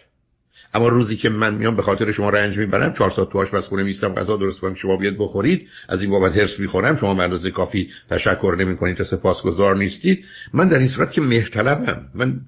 اما 0.74 0.88
روزی 0.88 1.16
که 1.16 1.28
من 1.28 1.54
میام 1.54 1.76
به 1.76 1.82
خاطر 1.82 2.12
شما 2.12 2.30
رنج 2.30 2.58
می‌برم 2.58 2.92
چهار 2.92 3.10
ساعت 3.10 3.30
تو 3.30 3.38
آشپزخونه 3.38 3.82
میستم 3.82 4.14
غذا 4.14 4.36
درست 4.36 4.60
کنم 4.60 4.74
شما 4.74 4.96
بیاد 4.96 5.14
بخورید 5.18 5.68
از 5.88 6.02
این 6.02 6.10
بابت 6.10 6.36
هرس 6.36 6.60
می‌خورم 6.60 6.96
شما 6.96 7.14
به 7.14 7.22
اندازه 7.22 7.50
کافی 7.50 7.90
تشکر 8.10 8.56
نمی‌کنید 8.58 8.96
تا 8.96 9.04
سپاسگزار 9.04 9.76
نیستید. 9.76 10.24
من 10.54 10.68
در 10.68 10.78
این 10.78 10.88
صورت 10.88 11.12
که 11.12 11.20
مهرطلبم 11.20 12.08
من 12.14 12.40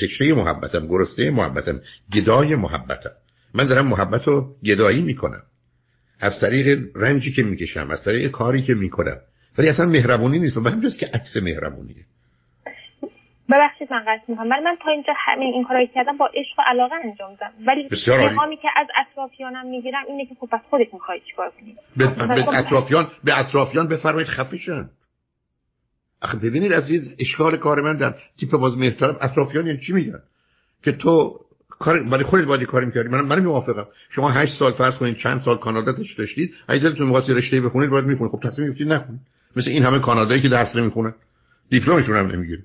تشنه 0.00 0.34
محبتم 0.34 0.86
گرسنه 0.86 1.30
محبتم 1.30 1.80
گدای 2.14 2.54
محبتم. 2.54 3.10
من 3.54 3.66
دارم 3.66 3.86
محبت 3.86 4.28
رو 4.28 4.56
گدایی 4.64 5.02
می‌کنم. 5.02 5.42
از 6.20 6.40
طریق 6.40 6.78
رنجی 6.94 7.32
که 7.32 7.42
می‌کشم 7.42 7.90
از 7.90 8.04
طریق 8.04 8.30
کاری 8.30 8.62
که 8.62 8.74
می‌کنم 8.74 9.16
ولی 9.58 9.68
اصلا 9.68 9.86
مهربونی 9.86 10.38
نیست. 10.38 10.56
و 10.56 10.62
به 10.62 10.70
همجاست 10.70 10.98
که 10.98 11.06
عکس 11.06 11.36
مهربونیه. 11.36 12.04
ببخشید 13.50 13.88
من 13.90 14.00
قصد 14.00 14.28
می‌کنم. 14.28 14.50
ولی 14.50 14.60
من 14.64 14.76
تا 14.84 14.90
اینجا 14.90 15.12
همین 15.16 15.54
این 15.54 15.64
کارایی 15.64 15.86
کردم 15.94 16.16
با 16.16 16.26
عشق 16.26 16.58
و 16.58 16.62
علاقه 16.66 16.94
انجام 16.94 17.30
دادم. 17.34 17.52
ولی 17.66 17.88
پیغامی 17.88 18.56
که 18.56 18.68
از 18.76 18.86
اطرافیانم 18.96 19.66
می‌گیرم 19.66 20.04
اینه 20.08 20.26
که 20.26 20.34
خب 20.40 20.48
پس 20.52 20.60
خودت 20.70 20.94
می‌خوای 20.94 21.20
چیکار 21.30 21.50
کنی؟ 21.50 21.76
به, 21.96 22.06
به 22.06 22.42
خب 22.42 22.48
اطرافیان 22.48 23.10
به 23.24 23.38
اطرافیان 23.38 23.88
بفرمایید 23.88 24.28
خفیشن. 24.28 24.90
آخه 26.22 26.36
ببینید 26.36 26.72
عزیز 26.72 27.14
اشکال 27.18 27.56
کار 27.56 27.80
من 27.80 27.96
در 27.96 28.14
تیپ 28.40 28.50
باز 28.50 28.78
محترم 28.78 29.16
اطرافیان 29.20 29.66
یعنی 29.66 29.78
چی 29.78 29.92
میگن؟ 29.92 30.22
که 30.84 30.92
تو 30.92 31.40
کار 31.68 32.02
برای 32.02 32.24
خودت 32.24 32.44
باید 32.44 32.62
کاری 32.62 32.86
می‌کردی. 32.86 33.08
من 33.08 33.20
من 33.20 33.44
موافقم. 33.44 33.86
شما 34.10 34.30
هشت 34.30 34.58
سال 34.58 34.72
فرض 34.72 34.98
کنید 34.98 35.16
چند 35.16 35.40
سال 35.40 35.58
کانادا 35.58 35.92
داشتید. 36.18 36.54
اگه 36.68 36.82
دلتون 36.82 37.06
می‌خواست 37.06 37.30
رشته 37.30 37.60
بخونید 37.60 37.90
باید 37.90 38.04
می‌خونید. 38.04 38.32
خب 38.32 38.40
تصمیم 38.48 38.68
گرفتید 38.68 38.92
نخونید. 38.92 39.20
مثل 39.58 39.70
این 39.70 39.82
همه 39.82 39.98
کانادایی 39.98 40.42
که 40.42 40.48
درس 40.48 40.76
نمی‌خونن 40.76 41.14
دیپلمشون 41.70 42.16
هم 42.16 42.26
نمی‌گیره. 42.26 42.62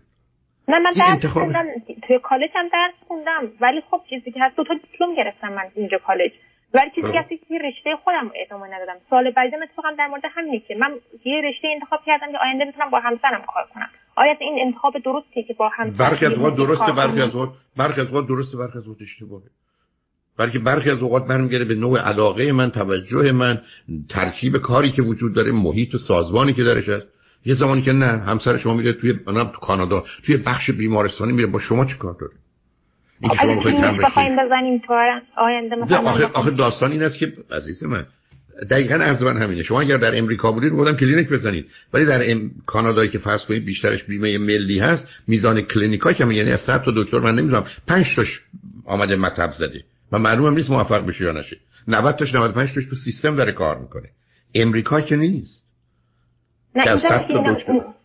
نه 0.68 0.80
من 0.80 0.94
درس 0.94 1.26
خوندم. 1.26 1.66
توی 2.08 2.20
کالج 2.24 2.50
هم 2.56 2.70
درس 2.74 2.94
خوندم. 3.08 3.42
ولی 3.62 3.82
خب 3.92 4.02
چیزی 4.10 4.32
که 4.32 4.40
هست. 4.42 4.56
دو 4.56 4.64
تا 4.64 4.74
دیپلم 4.74 5.16
گرفتم 5.16 5.54
من 5.54 5.64
اینجا 5.76 5.98
کالج. 5.98 6.32
ولی 6.74 6.90
چیزی 6.96 7.12
که 7.12 7.20
هست. 7.20 7.30
که 7.30 7.58
رشته 7.68 7.96
خودم 8.04 8.32
ادامه 8.46 8.68
ندادم. 8.68 8.96
سال 9.10 9.32
بعدی 9.32 9.56
اتفاقا 9.56 9.92
در 9.98 10.08
مورد 10.08 10.22
همینه 10.36 10.60
که 10.60 10.76
من 10.76 10.92
یه 11.26 11.42
رشته 11.42 11.68
انتخاب 11.68 12.00
کردم 12.06 12.32
که 12.32 12.38
آینده 12.38 12.66
بتونم 12.66 12.90
با 12.90 13.00
همسرم 13.00 13.42
کار 13.54 13.68
کنم. 13.74 13.90
آیا 14.16 14.36
این 14.40 14.66
انتخاب 14.66 14.94
درستیه 14.98 15.44
که 15.44 15.54
با 15.54 15.70
همسر 15.70 16.10
برخی 16.10 16.26
از 16.26 16.34
درسته 16.56 16.92
برخی 17.78 18.02
از 18.02 18.12
درسته 18.28 18.58
برخی 18.58 18.78
از 18.78 19.02
اشتباهه. 19.02 19.50
بلکه 20.38 20.60
برخی 20.60 20.90
از 20.90 21.00
اوقات 21.00 21.28
برمیگره 21.28 21.66
به 21.66 21.76
نوع 21.76 22.00
علاقه 22.00 22.52
من 22.52 22.72
توجه 22.72 23.32
من 23.32 23.62
ترکیب 24.10 24.58
کاری 24.58 24.92
که 24.92 25.02
وجود 25.02 25.34
داره 25.34 25.52
محیط 25.52 25.96
و 25.96 25.98
سازمانی 25.98 26.54
که 26.54 26.64
درش 26.64 26.90
هست. 26.90 27.06
یه 27.46 27.54
زمانی 27.54 27.82
که 27.82 27.92
نه 27.92 28.06
همسر 28.06 28.58
شما 28.58 28.74
میره 28.74 28.94
توی 28.94 29.14
منم 29.28 29.44
تو 29.44 29.60
کانادا 29.60 30.04
توی 30.26 30.38
بخش 30.38 30.70
بیمارستانی 30.70 31.34
میره. 31.34 31.48
با 31.48 31.60
شما 31.60 31.86
چی 31.86 31.98
کار 32.00 32.16
داره؟ 32.20 32.34
این 33.22 33.32
که 33.32 33.38
شما 33.38 33.56
بزنیم 34.46 34.82
تو 34.88 34.94
آینده 35.38 35.76
آخه, 35.96 36.26
آخه 36.26 36.52
داستان 36.52 36.92
این 36.92 37.04
است 37.04 37.18
که 37.18 37.34
عزیز 37.52 37.84
من 37.84 38.06
دقیقا 38.70 38.96
از 38.96 39.22
من 39.22 39.38
همینه. 39.38 39.64
شما 39.64 39.82
اگر 39.82 39.98
در 39.98 40.18
امریکا 40.18 40.52
بودید 40.52 40.74
بودم 40.74 40.96
کلینیک 40.96 41.30
بزنید. 41.30 41.66
ولی 41.94 42.06
در 42.06 42.32
ام... 42.32 42.52
کانادایی 42.66 43.10
که 43.10 43.18
فرض 43.18 43.46
کنید 43.46 43.66
بیشترش 43.66 44.04
بیمه 44.04 44.38
ملی 44.38 44.80
هست 44.80 45.08
میزان 45.28 45.62
کلینیکا 45.62 46.14
که 46.14 46.26
یعنی 46.26 46.52
از 46.52 46.60
100 46.60 46.84
تا 46.84 46.92
دکتر 46.96 47.20
من 47.20 47.36
نمی‌دونم 47.36 47.66
5 47.88 48.06
تاش 48.16 48.42
آمده 48.86 49.16
مطب 49.16 49.52
زده. 49.52 49.84
و 50.14 50.20
معلومم 50.20 50.56
نیست 50.56 50.70
موفق 50.70 51.06
بشه 51.06 51.24
یا 51.24 51.32
نشه 51.32 51.58
90 51.88 52.16
تاش 52.16 52.36
95 52.36 52.74
تاش 52.74 52.86
تو 52.86 52.96
سیستم 52.96 53.36
داره 53.36 53.52
کار 53.52 53.80
می‌کنه. 53.80 54.10
امریکا 54.56 55.02
که 55.02 55.16
نیست. 55.16 55.66
نه 56.76 56.88
اینجا 56.88 57.96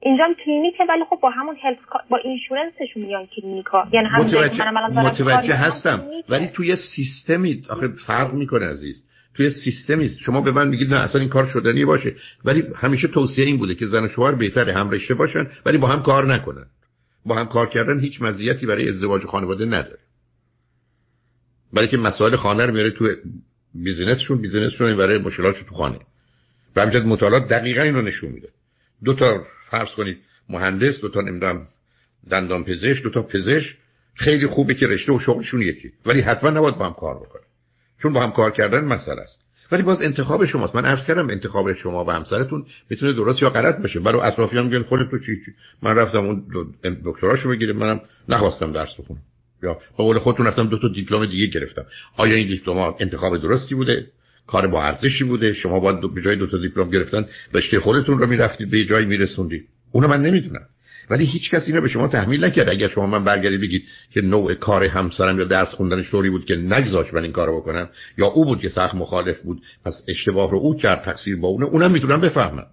اینجا 0.00 0.24
کلینیکه 0.44 0.84
ولی 0.88 1.04
خب 1.10 1.18
با 1.22 1.30
همون 1.30 1.56
health 1.62 1.78
با 2.10 2.16
insurance 2.16 2.75
شون 2.75 3.02
میان 3.02 3.26
کلینیکا 3.26 3.88
یعنی 3.92 4.08
هم 4.08 4.22
متوجه, 4.22 4.70
متوجه 4.90 5.54
هستم. 5.54 6.02
ولی 6.28 6.46
توی 6.46 6.76
سیستمی 6.76 7.64
آخه 7.68 7.88
فرق 8.06 8.34
می‌کنه 8.34 8.66
عزیز. 8.66 9.04
توی 9.34 9.50
سیستمی 9.50 10.08
شما 10.08 10.40
به 10.40 10.52
من 10.52 10.68
میگید 10.68 10.94
نه 10.94 11.00
اصلا 11.00 11.20
این 11.20 11.30
کار 11.30 11.46
شدنی 11.46 11.84
باشه. 11.84 12.14
ولی 12.44 12.64
همیشه 12.76 13.08
توصیه 13.08 13.44
این 13.44 13.56
بوده 13.56 13.74
که 13.74 13.86
زن 13.86 14.04
و 14.04 14.08
شوهر 14.08 14.34
بهتره 14.34 14.74
هم 14.74 14.90
رشته 14.90 15.14
باشن 15.14 15.46
ولی 15.66 15.78
با 15.78 15.86
هم 15.86 16.02
کار 16.02 16.26
نکنن. 16.26 16.66
با 17.26 17.34
هم 17.34 17.46
کار 17.46 17.68
کردن 17.68 18.00
هیچ 18.00 18.22
مزیتی 18.22 18.66
برای 18.66 18.88
ازدواج 18.88 19.22
خانواده 19.22 19.64
نداره. 19.64 19.98
برای 21.72 21.88
که 21.88 21.96
مسائل 21.96 22.36
خانه 22.36 22.66
رو 22.66 22.72
میاره 22.72 22.90
تو 22.90 23.14
بیزینسشون 23.74 24.40
بیزینسشون 24.40 24.96
برای 24.96 25.18
مشکلاتشون 25.18 25.64
تو 25.68 25.74
خانه. 25.74 25.98
و 26.76 26.80
همچنین 26.80 27.06
مطالعات 27.06 27.48
دقیقا 27.48 27.82
این 27.82 27.94
رو 27.94 28.02
نشون 28.02 28.30
میده. 28.30 28.48
دو 29.04 29.14
تا 29.14 29.44
فرض 29.70 29.88
کنید 29.88 30.18
مهندس 30.48 31.00
دو 31.00 31.08
تا 31.08 31.20
نمی‌دونم 31.20 31.66
دندان 32.30 32.64
پزشک 32.64 33.02
دو 33.02 33.10
تا 33.10 33.22
پزشک 33.22 33.76
خیلی 34.14 34.46
خوبه 34.46 34.74
که 34.74 34.86
رشته 34.86 35.12
و 35.12 35.18
شغلشون 35.20 35.62
یکی. 35.62 35.92
ولی 36.06 36.20
حتما 36.20 36.50
نباید 36.50 36.76
با 36.76 36.86
هم 36.86 36.92
کار 36.92 37.14
بکنه 37.14 37.42
چون 38.02 38.12
با 38.12 38.20
هم 38.22 38.30
کار 38.30 38.50
کردن 38.50 38.84
مسئله 38.84 39.20
است. 39.20 39.44
ولی 39.72 39.82
باز 39.82 40.02
انتخاب 40.02 40.46
شماست. 40.46 40.74
من 40.74 40.84
عرض 40.84 41.04
کردم 41.06 41.30
انتخاب 41.30 41.72
شما 41.72 42.04
و 42.04 42.10
همسرتون 42.10 42.66
می‌تونه 42.90 43.12
درست 43.12 43.42
یا 43.42 43.50
غلط 43.50 43.82
باشه. 43.82 44.00
برای 44.00 44.22
اطرافیان 44.22 44.66
میگن 44.66 44.82
خودت 44.82 45.10
تو 45.10 45.18
چی 45.18 45.36
چی 45.44 45.52
من 45.82 45.96
رفتم 45.96 46.18
اون 46.18 46.44
دکتراشو 47.04 47.48
بگیرم 47.48 47.76
منم 47.76 48.00
نخواستم 48.28 48.72
درس 48.72 48.94
بخونم. 48.98 49.20
یا 49.62 49.74
به 49.74 50.04
قول 50.04 50.18
خودتون 50.18 50.46
رفتم 50.46 50.68
دو 50.68 50.78
تا 50.78 50.88
دیپلم 50.88 51.26
دیگه 51.26 51.46
گرفتم. 51.46 51.84
آیا 52.16 52.34
این 52.34 52.48
دیپلم 52.48 52.94
انتخاب 53.00 53.42
درستی 53.42 53.74
بوده؟ 53.74 54.06
کار 54.46 54.66
با 54.66 54.82
ارزشی 54.82 55.24
بوده؟ 55.24 55.52
شما 55.52 55.80
باید 55.80 56.14
به 56.14 56.22
جای 56.22 56.36
دو 56.36 56.46
تا 56.46 56.58
دیپلم 56.58 56.90
گرفتن 56.90 57.26
رشته 57.54 57.80
خودتون 57.80 58.18
رو 58.18 58.26
می‌رفتید 58.26 58.70
به 58.70 58.84
جایی 58.84 59.06
میرسوندید. 59.06 59.64
اونو 59.92 60.08
من 60.08 60.22
نمی‌دونم. 60.22 60.66
ولی 61.10 61.24
هیچ 61.24 61.50
کسی 61.50 61.70
اینو 61.70 61.80
به 61.82 61.88
شما 61.88 62.08
تحمیل 62.08 62.44
نکرد. 62.44 62.68
اگر 62.68 62.88
شما 62.88 63.06
من 63.06 63.24
برگردید 63.24 63.60
بگید 63.60 63.84
که 64.10 64.20
نوع 64.20 64.54
کار 64.54 64.84
همسرم 64.84 65.38
یا 65.38 65.44
درس 65.44 65.68
خوندن 65.68 66.02
شوری 66.02 66.30
بود 66.30 66.44
که 66.44 66.56
نگذاش 66.56 67.14
من 67.14 67.22
این 67.22 67.32
کارو 67.32 67.60
بکنم 67.60 67.88
یا 68.18 68.26
او 68.26 68.44
بود 68.44 68.60
که 68.60 68.68
سخت 68.68 68.94
مخالف 68.94 69.40
بود 69.40 69.62
پس 69.84 70.04
اشتباه 70.08 70.50
رو 70.50 70.58
او 70.58 70.76
کرد 70.76 71.02
تقصیر 71.04 71.36
با 71.36 71.48
اونه 71.48 71.66
اونم 71.66 71.92
می‌تونم 71.92 72.20
بفهمم. 72.20 72.66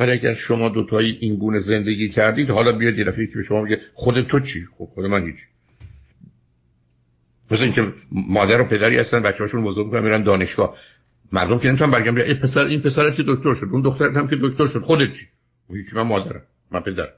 ولی 0.00 0.12
اگر 0.12 0.34
شما 0.34 0.68
دوتایی 0.68 1.18
این 1.20 1.36
گونه 1.36 1.60
زندگی 1.60 2.08
کردید 2.08 2.50
حالا 2.50 2.72
بیاد 2.72 2.98
یه 2.98 3.04
که 3.04 3.34
به 3.34 3.42
شما 3.48 3.62
بگه 3.62 3.80
خود 3.94 4.20
تو 4.20 4.40
چی؟ 4.40 4.66
خب 4.78 4.84
خود 4.84 5.04
من 5.04 5.26
هیچ 5.26 5.36
مثل 7.50 7.62
اینکه 7.62 7.92
مادر 8.12 8.60
و 8.60 8.64
پدری 8.64 8.98
هستن 8.98 9.22
بچه‌هاشون 9.22 9.64
بزرگ 9.64 9.86
می‌کنن 9.86 10.02
میرن 10.02 10.22
دانشگاه. 10.22 10.76
مردم 11.32 11.58
که 11.58 11.68
نمی‌تونن 11.68 11.90
برگم 11.90 12.16
این 12.16 12.34
پسر 12.34 12.64
این 12.64 12.80
پسر 12.80 13.10
که 13.10 13.22
دکتر 13.26 13.54
شد 13.54 13.68
اون 13.72 13.82
دختر 13.82 14.08
هم 14.08 14.28
که 14.28 14.36
دکتر 14.42 14.66
شد 14.66 14.80
خودت 14.80 15.12
چی؟ 15.12 15.26
هیچ 15.70 15.94
من 15.94 16.02
مادرم 16.02 16.42
من 16.70 16.80
پدر 16.80 17.08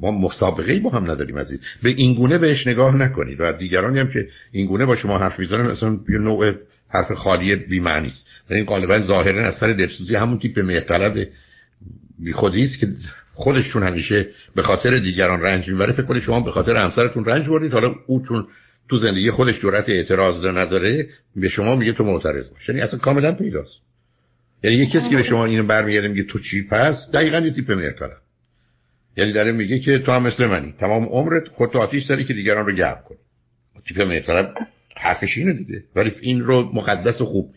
ما 0.00 0.10
مسابقه 0.10 0.80
با 0.80 0.90
هم 0.90 1.10
نداریم 1.10 1.38
عزیز. 1.38 1.60
به 1.82 1.88
این 1.88 2.14
گونه 2.14 2.38
بهش 2.38 2.66
نگاه 2.66 2.96
نکنید. 2.96 3.40
و 3.40 3.52
دیگرانی 3.52 3.98
هم 3.98 4.12
که 4.12 4.28
این 4.52 4.66
گونه 4.66 4.86
با 4.86 4.96
شما 4.96 5.18
حرف 5.18 5.38
می‌زنن 5.38 5.66
اصلا 5.66 5.98
یه 6.08 6.18
نوع 6.18 6.52
حرف 6.88 7.12
خالی 7.12 7.56
بی 7.56 7.80
معنی 7.80 8.08
است. 8.08 8.26
این 8.50 8.64
غالبا 8.64 8.98
ظاهرا 8.98 9.46
از 9.46 9.54
سر 9.54 9.72
دلسوزی 9.72 10.14
همون 10.14 10.38
تیپ 10.38 10.58
مهرطلب 10.58 11.28
بی 12.18 12.32
خودی 12.32 12.64
است 12.64 12.78
که 12.80 12.86
خودشون 13.40 13.82
همیشه 13.82 14.28
به 14.54 14.62
خاطر 14.62 14.98
دیگران 14.98 15.40
رنج 15.40 15.68
می‌بره. 15.68 15.92
فکر 15.92 16.02
کنید 16.02 16.22
شما 16.22 16.40
به 16.40 16.50
خاطر 16.50 16.76
همسرتون 16.76 17.24
رنج 17.24 17.48
بردید. 17.48 17.72
حالا 17.72 17.94
او 18.06 18.22
چون 18.28 18.46
تو 18.88 18.98
زندگی 18.98 19.30
خودش 19.30 19.60
جرأت 19.60 19.88
اعتراض 19.88 20.44
نداره 20.44 21.08
به 21.36 21.48
شما 21.48 21.76
میگه 21.76 21.92
تو 21.92 22.04
معترض 22.04 22.50
باش. 22.50 22.68
یعنی 22.68 22.80
اصلا 22.80 22.98
کاملا 22.98 23.32
پیداست. 23.32 23.76
یعنی 24.64 24.76
یه 24.76 24.86
کسی 24.86 25.08
که 25.08 25.16
به 25.16 25.22
شما 25.22 25.44
اینو 25.44 25.66
برمیگرده 25.66 26.08
میگه 26.08 26.24
تو 26.24 26.38
چی 26.38 26.62
پس؟ 26.70 26.96
دقیقا 27.14 27.38
یه 27.38 27.50
تیپ 27.50 27.70
مرتبه 27.70 28.16
یعنی 29.16 29.32
داره 29.32 29.52
میگه 29.52 29.78
که 29.78 29.98
تو 29.98 30.12
هم 30.12 30.22
مثل 30.22 30.46
منی. 30.46 30.74
تمام 30.78 31.04
عمرت 31.04 31.48
خودت 31.48 31.76
آتیش 31.76 32.04
داری 32.04 32.24
که 32.24 32.34
دیگران 32.34 32.66
رو 32.66 32.72
گرم 32.72 33.00
کنی. 33.08 33.18
تیپ 33.88 34.00
مرتبه 34.00 34.48
حرفش 34.96 35.36
اینه 35.36 35.52
دیگه. 35.52 35.82
ولی 35.96 36.12
این 36.20 36.40
رو 36.40 36.70
مقدس 36.74 37.20
و 37.20 37.24
خوب 37.24 37.54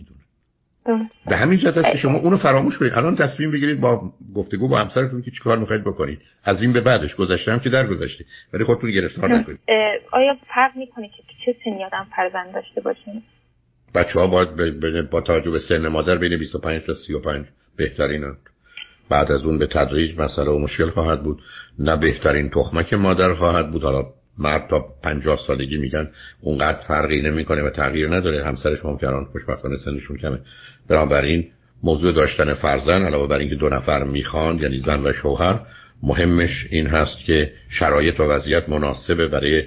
به 1.25 1.35
همین 1.35 1.59
جهت 1.59 1.77
است 1.77 1.91
که 1.91 1.97
شما 1.97 2.19
اونو 2.19 2.37
فراموش 2.37 2.77
کنید. 2.77 2.93
الان 2.93 3.15
تصمیم 3.15 3.51
بگیرید 3.51 3.79
با 3.79 4.11
گفتگو 4.35 4.67
با 4.67 4.77
همسرتون 4.77 5.21
که 5.21 5.31
چیکار 5.31 5.57
می‌خواید 5.57 5.83
بکنید. 5.83 6.19
از 6.43 6.61
این 6.61 6.73
به 6.73 6.81
بعدش 6.81 7.15
گذشته 7.15 7.51
هم 7.51 7.59
که 7.59 7.69
در 7.69 7.87
گذشته 7.87 8.25
ولی 8.53 8.63
خودتون 8.63 8.91
گرفتار 8.91 9.33
نکنید. 9.33 9.59
آیا 10.11 10.37
فرق 10.55 10.77
می‌کنه 10.77 11.07
که 11.07 11.23
چه 11.45 11.55
سنی 11.63 11.85
آدم 11.85 12.07
فرزند 12.15 12.53
داشته 12.53 12.81
باشین 12.81 13.23
بچه 13.95 14.19
ها 14.19 14.27
باید 14.27 15.09
با 15.09 15.21
توجه 15.21 15.51
به 15.51 15.59
سن 15.59 15.87
مادر 15.87 16.17
بین 16.17 16.37
25 16.37 16.81
تا 16.87 16.93
35 16.93 17.45
بهترین 17.77 18.23
بعد 19.09 19.31
از 19.31 19.43
اون 19.43 19.57
به 19.57 19.67
تدریج 19.67 20.19
مسئله 20.19 20.49
و 20.49 20.59
مشکل 20.59 20.89
خواهد 20.89 21.23
بود. 21.23 21.41
نه 21.79 21.97
بهترین 21.97 22.49
تخمک 22.49 22.93
مادر 22.93 23.33
خواهد 23.33 23.71
بود. 23.71 23.83
حالا 23.83 24.05
مرد 24.37 24.67
تا 24.69 24.85
پنجاه 25.03 25.39
سالگی 25.47 25.77
میگن 25.77 26.09
اونقدر 26.41 26.79
فرقی 26.87 27.21
نمی‌کنه 27.21 27.63
و 27.63 27.69
تغییر 27.69 28.15
نداره. 28.15 28.45
همسرش 28.45 28.85
ممکنه 28.85 29.25
خوشبختانه 29.31 29.77
سنشون 29.77 30.17
کمه. 30.17 30.39
بنابراین 30.89 31.49
موضوع 31.83 32.11
داشتن 32.11 32.53
فرزند 32.53 33.05
علاوه 33.05 33.27
بر 33.27 33.37
اینکه 33.37 33.55
دو 33.55 33.69
نفر 33.69 34.03
می‌خوان 34.03 34.59
یعنی 34.59 34.79
زن 34.79 35.07
و 35.07 35.13
شوهر 35.13 35.59
مهمش 36.03 36.67
این 36.69 36.87
هست 36.87 37.19
که 37.25 37.51
شرایط 37.69 38.19
و 38.19 38.23
وضعیت 38.23 38.69
مناسبه 38.69 39.27
برای 39.27 39.63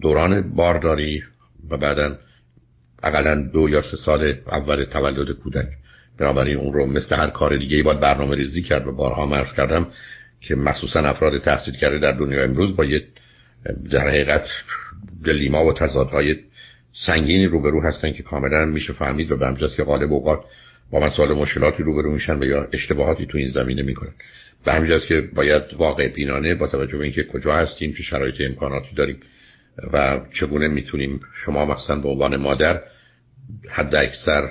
دوران 0.00 0.54
بارداری 0.54 1.22
و 1.70 1.76
بعدا 1.76 2.16
اقلا 3.02 3.50
دو 3.52 3.68
یا 3.68 3.82
سه 3.82 3.96
سال 3.96 4.34
اول 4.46 4.84
تولد 4.84 5.32
کودک. 5.32 5.68
بنابراین 6.18 6.56
اون 6.56 6.72
رو 6.72 6.86
مثل 6.86 7.16
هر 7.16 7.30
کار 7.30 7.56
دیگه 7.56 7.76
ای 7.76 7.82
باید 7.82 8.00
برنامه 8.00 8.36
ریزی 8.36 8.62
کرد 8.62 8.86
و 8.86 8.92
بارها 8.92 9.26
مرز 9.26 9.52
کردم 9.56 9.86
که 10.40 10.54
مخصوصا 10.54 11.00
افراد 11.00 11.38
تحصیل 11.38 11.74
کرده 11.74 11.98
در 11.98 12.12
دنیا 12.12 12.44
امروز 12.44 12.76
با 12.76 12.84
یه 12.84 13.02
در 13.90 14.08
حقیقت 14.08 14.44
دلیما 15.24 15.64
و 15.64 15.72
تضادهای 15.72 16.36
سنگینی 17.06 17.46
روبرو 17.46 17.82
هستن 17.82 18.12
که 18.12 18.22
کاملا 18.22 18.64
میشه 18.64 18.92
فهمید 18.92 19.32
و 19.32 19.36
به 19.36 19.68
که 19.76 19.84
غالب 19.84 20.12
اوقات 20.12 20.40
با 20.90 21.00
مسائل 21.00 21.32
مشکلاتی 21.32 21.82
روبرو 21.82 22.12
میشن 22.12 22.38
و 22.38 22.44
یا 22.44 22.68
اشتباهاتی 22.72 23.26
تو 23.26 23.38
این 23.38 23.48
زمینه 23.48 23.82
می‌کنن. 23.82 24.12
به 24.64 24.72
همین 24.72 24.98
که 25.08 25.20
باید 25.34 25.62
واقع 25.78 26.08
بینانه 26.08 26.54
با 26.54 26.66
توجه 26.66 26.98
به 26.98 27.04
اینکه 27.04 27.24
کجا 27.24 27.54
هستیم 27.54 27.92
چه 27.92 28.02
شرایط 28.02 28.34
امکاناتی 28.40 28.94
داریم 28.96 29.20
و 29.92 30.20
چگونه 30.32 30.68
می‌تونیم 30.68 31.20
شما 31.44 31.66
مثلا 31.66 32.00
به 32.00 32.08
عنوان 32.08 32.36
مادر 32.36 32.82
حد 33.70 33.94
اکثر 33.94 34.48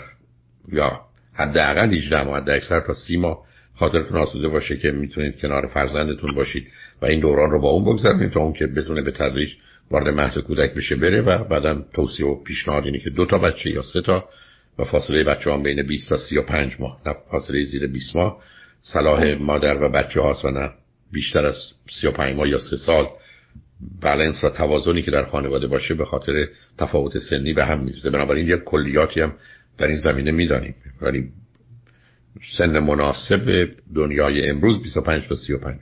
یا 0.72 1.02
حداقل 1.34 1.94
18 1.94 2.24
ماه 2.24 2.38
حد 2.38 2.50
اکثر 2.50 2.80
تا 2.80 2.94
سی 2.94 3.18
ماه 3.18 3.46
خاطرتون 3.76 4.18
آسوده 4.18 4.48
باشه 4.48 4.78
که 4.78 4.92
می‌تونید 4.92 5.40
کنار 5.42 5.68
فرزندتون 5.68 6.36
باشید 6.36 6.68
و 7.02 7.06
این 7.06 7.20
دوران 7.20 7.52
رو 7.52 7.62
با 7.62 7.70
اون 7.70 7.84
بگذارید 7.84 8.32
تا 8.32 8.40
اون 8.40 8.54
که 8.54 8.68
بتونه 8.68 9.02
به 9.02 9.12
تدریج 9.12 9.50
وارد 9.92 10.08
مهد 10.08 10.40
کودک 10.40 10.74
بشه 10.74 10.96
بره 10.96 11.22
و 11.22 11.44
بعدا 11.44 11.86
توصیه 11.94 12.26
و 12.26 12.44
پیشنهاد 12.44 12.86
اینه 12.86 13.00
که 13.00 13.10
دو 13.10 13.26
تا 13.26 13.38
بچه 13.38 13.70
یا 13.70 13.82
سه 13.82 14.02
تا 14.02 14.30
و 14.80 14.84
فاصله 14.84 15.24
بچه 15.24 15.54
هم 15.54 15.64
بین 15.64 15.84
20 15.84 16.10
تا 16.10 16.18
35 16.18 16.72
ماه. 16.80 17.02
نه 17.06 17.16
فاصله 17.32 17.64
زیر 17.64 17.88
20 17.88 18.16
ماه. 18.16 18.38
صلاح 18.82 19.34
مادر 19.34 19.84
و 19.84 19.90
بچه 19.90 20.22
هاست 20.22 20.46
و 20.46 20.52
نه 20.52 20.72
بیشتر 21.12 21.46
از 21.46 21.56
35 22.02 22.36
ماه 22.36 22.50
یا 22.50 22.60
سه 22.60 22.78
سال. 22.78 23.08
بالانس 24.02 24.44
و 24.44 24.50
توازنی 24.50 25.02
که 25.02 25.12
در 25.12 25.26
خانواده 25.26 25.68
باشه 25.68 25.94
به 25.94 26.06
خاطر 26.06 26.48
تفاوت 26.78 27.18
سنی 27.18 27.54
به 27.54 27.66
هم 27.66 27.84
میرزه 27.84 28.10
بنابراین 28.10 28.48
یک 28.48 28.64
کلیاتی 28.64 29.22
هم 29.22 29.34
در 29.78 29.88
این 29.88 29.98
زمینه 29.98 30.32
می‌دانیم. 30.32 30.76
ولی 31.02 31.30
سن 32.58 32.80
مناسب 32.80 33.70
دنیای 33.96 34.50
امروز 34.50 34.84
25 34.84 35.28
تا 35.28 35.36
35 35.36 35.80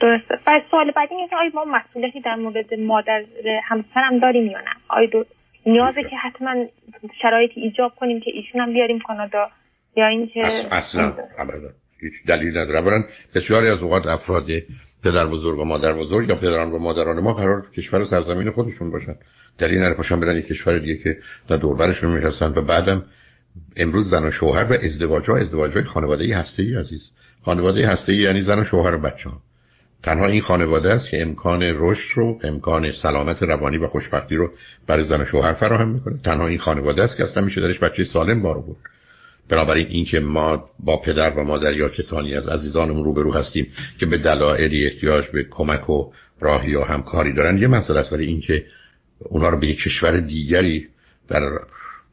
درسته. 0.00 0.34
و 0.46 0.60
سوال 0.70 0.90
بعدی 0.90 1.14
اینه 1.14 1.28
که 1.28 1.36
آیا 1.36 1.50
ما 1.54 1.64
مسئولیتی 1.64 2.20
در 2.20 2.34
مورد 2.34 2.74
مادر 2.74 3.24
همسرم 3.64 4.18
داریم 4.22 4.46
یا 4.46 4.58
نه؟ 4.58 4.70
آیا 4.88 5.08
دو... 5.12 5.24
نیازه 5.66 6.02
که 6.02 6.16
حتما 6.16 6.66
شرایطی 7.22 7.60
ایجاب 7.60 7.92
کنیم 7.94 8.20
که 8.20 8.30
ایشون 8.34 8.60
هم 8.60 8.72
بیاریم 8.72 8.98
کانادا 8.98 9.48
یا 9.96 10.06
اینکه 10.06 10.40
اصلا 10.70 11.12
هیچ 12.00 12.12
دلیل 12.26 12.58
نداره. 12.58 12.78
اولا 12.78 13.02
بسیاری 13.34 13.68
از 13.68 13.82
اوقات 13.82 14.06
افراد 14.06 14.46
پدر 15.04 15.26
بزرگ 15.26 15.58
و 15.58 15.64
مادر 15.64 15.92
بزرگ 15.92 16.28
یا 16.28 16.34
پدران 16.34 16.72
و 16.72 16.78
مادران 16.78 17.20
ما 17.20 17.32
قرار 17.32 17.70
کشور 17.76 18.04
سرزمین 18.04 18.50
خودشون 18.50 18.90
باشن. 18.90 19.14
دلیل 19.58 19.78
نداره. 19.78 19.94
پاشن 19.94 20.20
برن 20.20 20.36
یک 20.36 20.46
کشور 20.46 20.78
دیگه 20.78 20.96
که 20.96 21.16
در 21.48 21.56
دوربرشون 21.56 22.10
می‌رسن 22.10 22.52
و 22.56 22.62
بعدم 22.62 23.04
امروز 23.76 24.10
زن 24.10 24.24
و 24.24 24.30
شوهر 24.30 24.72
و 24.72 24.76
ازدواج 24.82 25.30
ها 25.30 25.36
ازدواج 25.36 25.72
های 25.72 25.84
خانواده 25.84 26.24
ای 26.24 26.32
هسته 26.32 26.62
ای 26.62 26.74
عزیز. 26.74 27.02
خانواده 27.44 27.88
هسته 27.88 28.12
ای 28.12 28.18
یعنی 28.18 28.42
زن 28.42 28.58
و 28.58 28.64
شوهر 28.64 28.94
و 28.94 29.00
بچه 29.00 29.30
ها. 29.30 29.40
تنها 30.02 30.26
این 30.26 30.42
خانواده 30.42 30.92
است 30.92 31.10
که 31.10 31.22
امکان 31.22 31.62
رشد 31.62 32.08
رو 32.16 32.40
امکان 32.44 32.92
سلامت 32.92 33.42
روانی 33.42 33.78
و 33.78 33.88
خوشبختی 33.88 34.36
رو 34.36 34.50
برای 34.86 35.04
زن 35.04 35.20
و 35.20 35.24
شوهر 35.24 35.52
فراهم 35.52 35.88
می‌کنه. 35.88 36.18
تنها 36.24 36.46
این 36.46 36.58
خانواده 36.58 37.02
است 37.02 37.16
که 37.16 37.24
اصلا 37.24 37.44
میشه 37.44 37.60
درش 37.60 37.78
بچه 37.78 38.04
سالم 38.04 38.42
بارو 38.42 38.62
بود 38.62 38.76
بنابراین 39.48 39.86
اینکه 39.86 40.20
ما 40.20 40.64
با 40.80 40.96
پدر 40.96 41.30
و 41.30 41.44
مادر 41.44 41.76
یا 41.76 41.88
کسانی 41.88 42.34
از 42.34 42.48
عزیزانمون 42.48 43.04
روبرو 43.04 43.34
هستیم 43.34 43.66
که 43.98 44.06
به 44.06 44.18
دلایلی 44.18 44.86
احتیاج 44.86 45.26
به 45.26 45.46
کمک 45.50 45.90
و 45.90 46.12
راهی 46.40 46.70
یا 46.70 46.84
همکاری 46.84 47.34
دارن 47.34 47.58
یه 47.58 47.66
مسئله 47.66 48.00
است. 48.00 48.12
ولی 48.12 48.26
اینکه 48.26 48.64
اونا 49.20 49.48
رو 49.48 49.60
به 49.60 49.66
یک 49.66 49.82
کشور 49.82 50.20
دیگری 50.20 50.86
در 51.28 51.42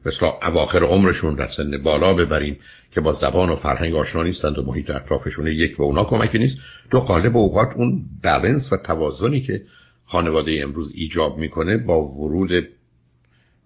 مثلا 0.05 0.33
اواخر 0.41 0.83
عمرشون 0.83 1.35
در 1.35 1.49
سن 1.57 1.83
بالا 1.83 2.13
ببریم 2.13 2.59
که 2.91 3.01
با 3.01 3.13
زبان 3.13 3.49
و 3.49 3.55
فرهنگ 3.55 3.95
آشنا 3.95 4.23
نیستند 4.23 4.57
و 4.57 4.63
محیط 4.63 4.89
اطرافشون 4.89 5.47
یک 5.47 5.77
به 5.77 5.83
اونا 5.83 6.03
کمکی 6.03 6.37
نیست. 6.37 6.57
دو 6.91 6.99
قالب 6.99 7.37
اوقات 7.37 7.69
اون 7.75 8.05
بالانس 8.23 8.73
و 8.73 8.77
توازنی 8.77 9.41
که 9.41 9.61
خانواده 10.05 10.59
امروز 10.63 10.91
ایجاب 10.93 11.37
می‌کنه 11.37 11.77
با 11.77 12.01
ورود 12.07 12.67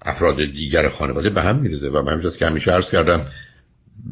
افراد 0.02 0.36
دیگر 0.36 0.90
خانواده 0.90 1.30
به 1.30 1.42
هم 1.42 1.60
میرزه 1.60 1.90
و 1.90 2.02
من 2.02 2.32
که 2.40 2.46
همیشه 2.46 2.72
عرض 2.72 2.90
کردم 2.92 3.26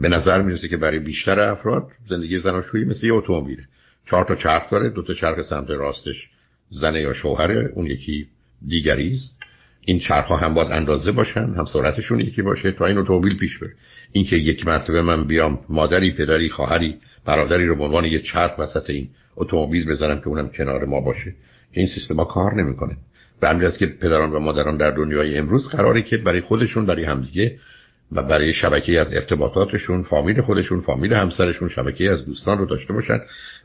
به 0.02 0.10
نظر 0.10 0.42
می‌رسه 0.42 0.68
که 0.68 0.78
برای 0.78 1.00
بیشتر 1.00 1.40
افراد 1.40 1.88
زندگی 2.10 2.40
زناشویی 2.40 2.86
مثل 2.86 3.06
یه 3.06 3.14
اتومبیله. 3.14 3.64
چهار 4.10 4.26
تا 4.26 4.36
چرخ 4.36 4.72
داره 4.72 4.90
دو 4.90 5.04
تا 5.04 5.14
چرخ 5.14 5.42
سمت 5.42 5.70
راستش 5.70 6.30
زنه 6.72 7.02
یا 7.02 7.14
شوهره 7.14 7.72
اون 7.76 7.86
یکی 7.86 8.28
دیگری 8.68 9.14
است. 9.14 9.40
این 9.86 10.00
چرخ 10.00 10.26
ها 10.26 10.38
هم 10.38 10.54
باید 10.54 10.72
اندازه 10.72 11.12
باشن 11.12 11.54
هم 11.58 11.66
سرعتشون 11.66 12.20
یکی 12.20 12.42
باشه 12.42 12.72
تا 12.72 12.86
این 12.86 12.98
اتومبیل 12.98 13.38
پیش 13.38 13.60
بره. 13.60 13.74
اینکه 14.12 14.36
یک 14.36 14.68
مرتبه 14.68 15.02
من 15.02 15.28
بیام 15.28 15.60
مادری 15.70 16.12
پدری 16.12 16.50
خواهری 16.50 16.96
برادری 17.26 17.66
رو 17.66 17.76
به 17.76 17.84
عنوان 17.84 18.06
یه 18.06 18.20
چرخ 18.20 18.60
وسط 18.60 18.90
این 18.90 19.10
اتومبیل 19.36 19.86
بذارم 19.86 20.20
که 20.20 20.28
اونم 20.28 20.50
کنار 20.50 20.86
ما 20.86 21.02
باشه 21.02 21.34
این 21.72 21.88
سیستم 21.88 22.16
ها 22.16 22.26
کار 22.26 22.56
نمی‌کنه. 22.64 22.98
به 23.42 23.50
همین 23.50 23.72
که 23.80 23.86
پدران 23.86 24.32
و 24.32 24.40
مادران 24.40 24.78
در 24.78 24.92
دنیای 24.92 25.38
امروز 25.38 25.68
قراره 25.68 26.02
که 26.02 26.18
برای 26.18 26.42
خودشون 26.42 26.86
برای 26.86 27.06
همدیگه 27.06 27.60
و 28.12 28.24
برای 28.24 28.54
شبکه 28.54 29.00
از 29.00 29.14
ارتباطاتشون 29.14 30.04
فامیل 30.04 30.42
خودشون 30.42 30.82
فامیل 30.82 31.14
همسرشون 31.14 31.70
شبکه 31.70 32.12
از 32.12 32.26
دوستان 32.26 32.58
رو 32.58 32.66
داشته 32.66 32.94
باشن 32.94 33.20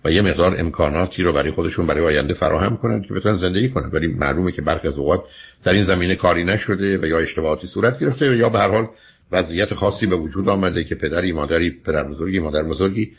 و 0.04 0.12
یه 0.12 0.22
مقدار 0.22 0.60
امکاناتی 0.60 1.22
رو 1.22 1.32
برای 1.32 1.50
خودشون 1.50 1.86
برای 1.86 2.04
آینده 2.04 2.34
فراهم 2.34 2.76
کنن 2.76 3.02
که 3.02 3.14
بتونن 3.14 3.36
زندگی 3.36 3.68
کنن. 3.68 3.90
ولی 3.92 4.06
معلومه 4.06 4.52
که 4.52 4.62
برخی 4.62 4.88
از 4.88 4.98
اوقات 4.98 5.20
در 5.64 5.72
این 5.72 5.84
زمینه 5.84 6.14
کاری 6.14 6.44
نشده 6.44 6.98
و 6.98 7.04
یا 7.04 7.18
اشتباهاتی 7.18 7.66
صورت 7.66 7.98
گرفته 7.98 8.36
یا 8.36 8.48
به 8.48 8.58
هر 8.58 8.70
حال 8.70 8.88
وضعیت 9.32 9.74
خاصی 9.74 10.06
به 10.06 10.16
وجود 10.16 10.48
آمده 10.48 10.84
که 10.84 10.94
پدری 10.94 11.32
مادری 11.32 11.70
پدر 11.70 12.04
بزرگی 12.04 12.38
مادر 12.38 12.62
بزرگی 12.62 13.12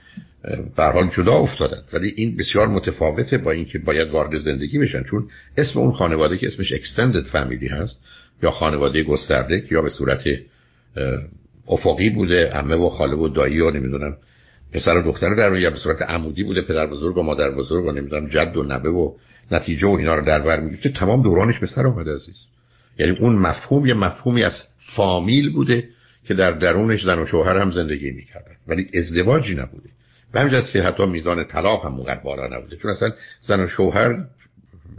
به 0.78 0.84
حال 0.84 1.10
جدا 1.18 1.34
افتادن. 1.34 1.82
ولی 1.94 2.14
این 2.16 2.38
بسیار 2.38 2.68
متفاوته 2.68 3.38
با 3.38 3.52
اینکه 3.52 3.80
باید 3.80 4.10
وارد 4.10 4.38
زندگی 4.38 4.80
بشن 4.80 5.04
چون 5.04 5.28
اسم 5.58 5.80
اون 5.80 5.92
خانواده 5.92 6.38
که 6.38 6.48
اسمش 6.48 6.74
extended 6.74 7.32
family 7.34 7.72
هست 7.72 7.98
یا 8.44 8.52
خانواده 8.52 9.04
گسترده 9.04 9.64
یا 9.72 9.82
به 9.82 9.90
صورت 9.90 10.24
افقی 11.68 12.10
بوده 12.10 12.50
عمه 12.50 12.76
و 12.76 12.90
خاله 12.90 13.16
و 13.16 13.28
دایی 13.28 13.62
و 13.62 13.72
نمی‌دونم 13.72 14.18
پسر 14.74 14.98
و 14.98 15.02
دختر 15.02 15.36
در 15.36 15.60
یا 15.60 15.70
به 15.70 15.78
صورت 15.78 16.02
عمودی 16.02 16.44
بوده 16.44 16.62
پدر 16.62 16.88
بزرگ 16.88 17.18
و 17.18 17.24
مادر 17.24 17.52
بزرگ 17.52 17.86
و 17.86 17.92
نمی‌دونم 17.92 18.28
جد 18.28 18.58
و 18.58 18.64
نبه 18.64 18.90
و 18.90 19.14
نتیجه 19.52 19.88
و 19.88 19.92
اینا 19.92 20.16
رو 20.16 20.26
در 20.26 20.40
بر 20.40 20.60
می‌گیره. 20.60 20.94
تمام 20.94 21.22
دورانش 21.22 21.60
به 21.60 21.68
سر 21.68 21.88
اومده 21.88 22.16
عزیز. 22.16 22.36
یعنی 23.00 23.18
اون 23.20 23.36
مفهوم 23.36 23.86
یه 23.86 23.94
مفهومی 23.94 24.44
از 24.44 24.54
فامیل 24.96 25.54
بوده 25.54 25.90
که 26.28 26.34
در 26.34 26.52
درونش 26.52 27.04
زن 27.06 27.20
و 27.20 27.26
شوهر 27.26 27.58
هم 27.58 27.72
زندگی 27.72 28.12
می‌کردن. 28.12 28.56
ولی 28.68 28.88
ازدواجی 28.94 29.56
نبوده. 29.56 29.90
به 30.34 30.40
همین 30.40 30.62
که 30.74 30.82
حتی 30.82 31.06
میزان 31.06 31.44
طلاق 31.44 31.86
هم 31.86 31.94
اونقدر 31.94 32.20
بالا 32.20 32.58
نبوده. 32.58 32.78
چون 32.78 32.92
اصلا 32.92 33.12
زن 33.42 33.64
و 33.64 33.68
شوهر 33.68 34.26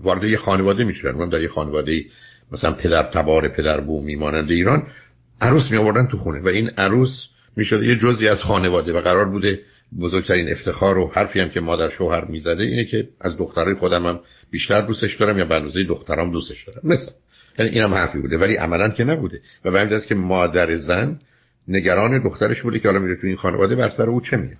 وارد 0.02 0.24
یه 0.24 0.36
خانواده 0.36 0.84
می‌شدن 0.84 1.28
در 1.28 1.40
یه 1.40 1.48
خانواده 1.48 2.04
مثلا 2.52 2.72
پدر 2.72 3.02
تبار 3.02 3.48
پدر 3.48 3.80
بومی 3.80 4.16
مانند 4.16 4.50
ایران. 4.50 4.86
عروس 5.42 5.70
می 5.70 5.76
آوردن 5.76 6.06
تو 6.06 6.18
خونه 6.18 6.40
و 6.40 6.48
این 6.48 6.68
عروس 6.68 7.26
می 7.56 7.64
شده 7.64 7.86
یه 7.86 7.96
جزی 7.96 8.28
از 8.28 8.42
خانواده 8.42 8.92
و 8.92 9.00
قرار 9.00 9.28
بوده 9.28 9.60
بزرگترین 10.00 10.48
افتخار 10.48 10.98
و 10.98 11.12
حرفی 11.14 11.40
هم 11.40 11.48
که 11.48 11.60
مادر 11.60 11.90
شوهر 11.90 12.24
می‌زده 12.24 12.64
اینه 12.64 12.84
که 12.84 13.08
از 13.20 13.36
دخترای 13.36 13.74
خودم 13.74 14.06
هم 14.06 14.20
بیشتر 14.50 14.80
دوستش 14.80 15.16
دارم 15.16 15.38
یا 15.38 15.44
به 15.44 15.54
اندازه 15.54 15.84
دخترام 15.84 16.32
دوستش 16.32 16.64
دارم. 16.64 16.80
مثلا. 16.84 17.14
یعنی 17.58 17.70
اینم 17.70 17.94
حرفی 17.94 18.18
بوده. 18.18 18.38
ولی 18.38 18.56
عملا 18.56 18.88
که 18.88 19.04
نبوده. 19.04 19.40
و 19.64 19.70
به 19.70 19.80
همین 19.80 20.00
که 20.00 20.14
مادر 20.14 20.76
زن 20.76 21.20
نگران 21.68 22.22
دخترش 22.22 22.62
بوده 22.62 22.78
که 22.78 22.88
حالا 22.88 23.00
میره 23.00 23.20
تو 23.20 23.26
این 23.26 23.36
خانواده 23.36 23.76
بر 23.76 23.90
سر 23.90 24.10
او 24.10 24.20
چه 24.20 24.36
میاد 24.36 24.58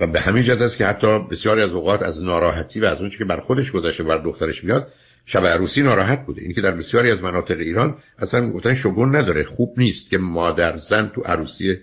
و 0.00 0.06
به 0.06 0.20
همین 0.20 0.42
جهت 0.42 0.60
است 0.60 0.76
که 0.76 0.86
حتی 0.86 1.18
بسیاری 1.30 1.62
از 1.62 1.70
اوقات 1.70 2.02
از 2.02 2.22
ناراحتی 2.22 2.80
و 2.80 2.84
از 2.84 3.00
اون 3.00 3.10
که 3.10 3.24
بر 3.24 3.40
خودش 3.40 3.70
گذشته 3.72 4.02
بر 4.02 4.18
دخترش 4.18 4.64
میاد 4.64 4.88
شب 5.26 5.46
عروسی 5.46 5.82
ناراحت 5.82 6.26
بوده. 6.26 6.42
این 6.42 6.52
که 6.52 6.60
در 6.60 6.70
بسیاری 6.70 7.10
از 7.10 7.22
مناطق 7.22 7.58
ایران 7.58 7.96
اصلا 8.18 8.50
گفتن 8.50 8.74
شگون 8.74 9.16
نداره. 9.16 9.44
خوب 9.44 9.74
نیست 9.76 10.10
که 10.10 10.18
مادر 10.18 10.78
زن 10.78 11.10
تو 11.14 11.20
عروسی 11.20 11.76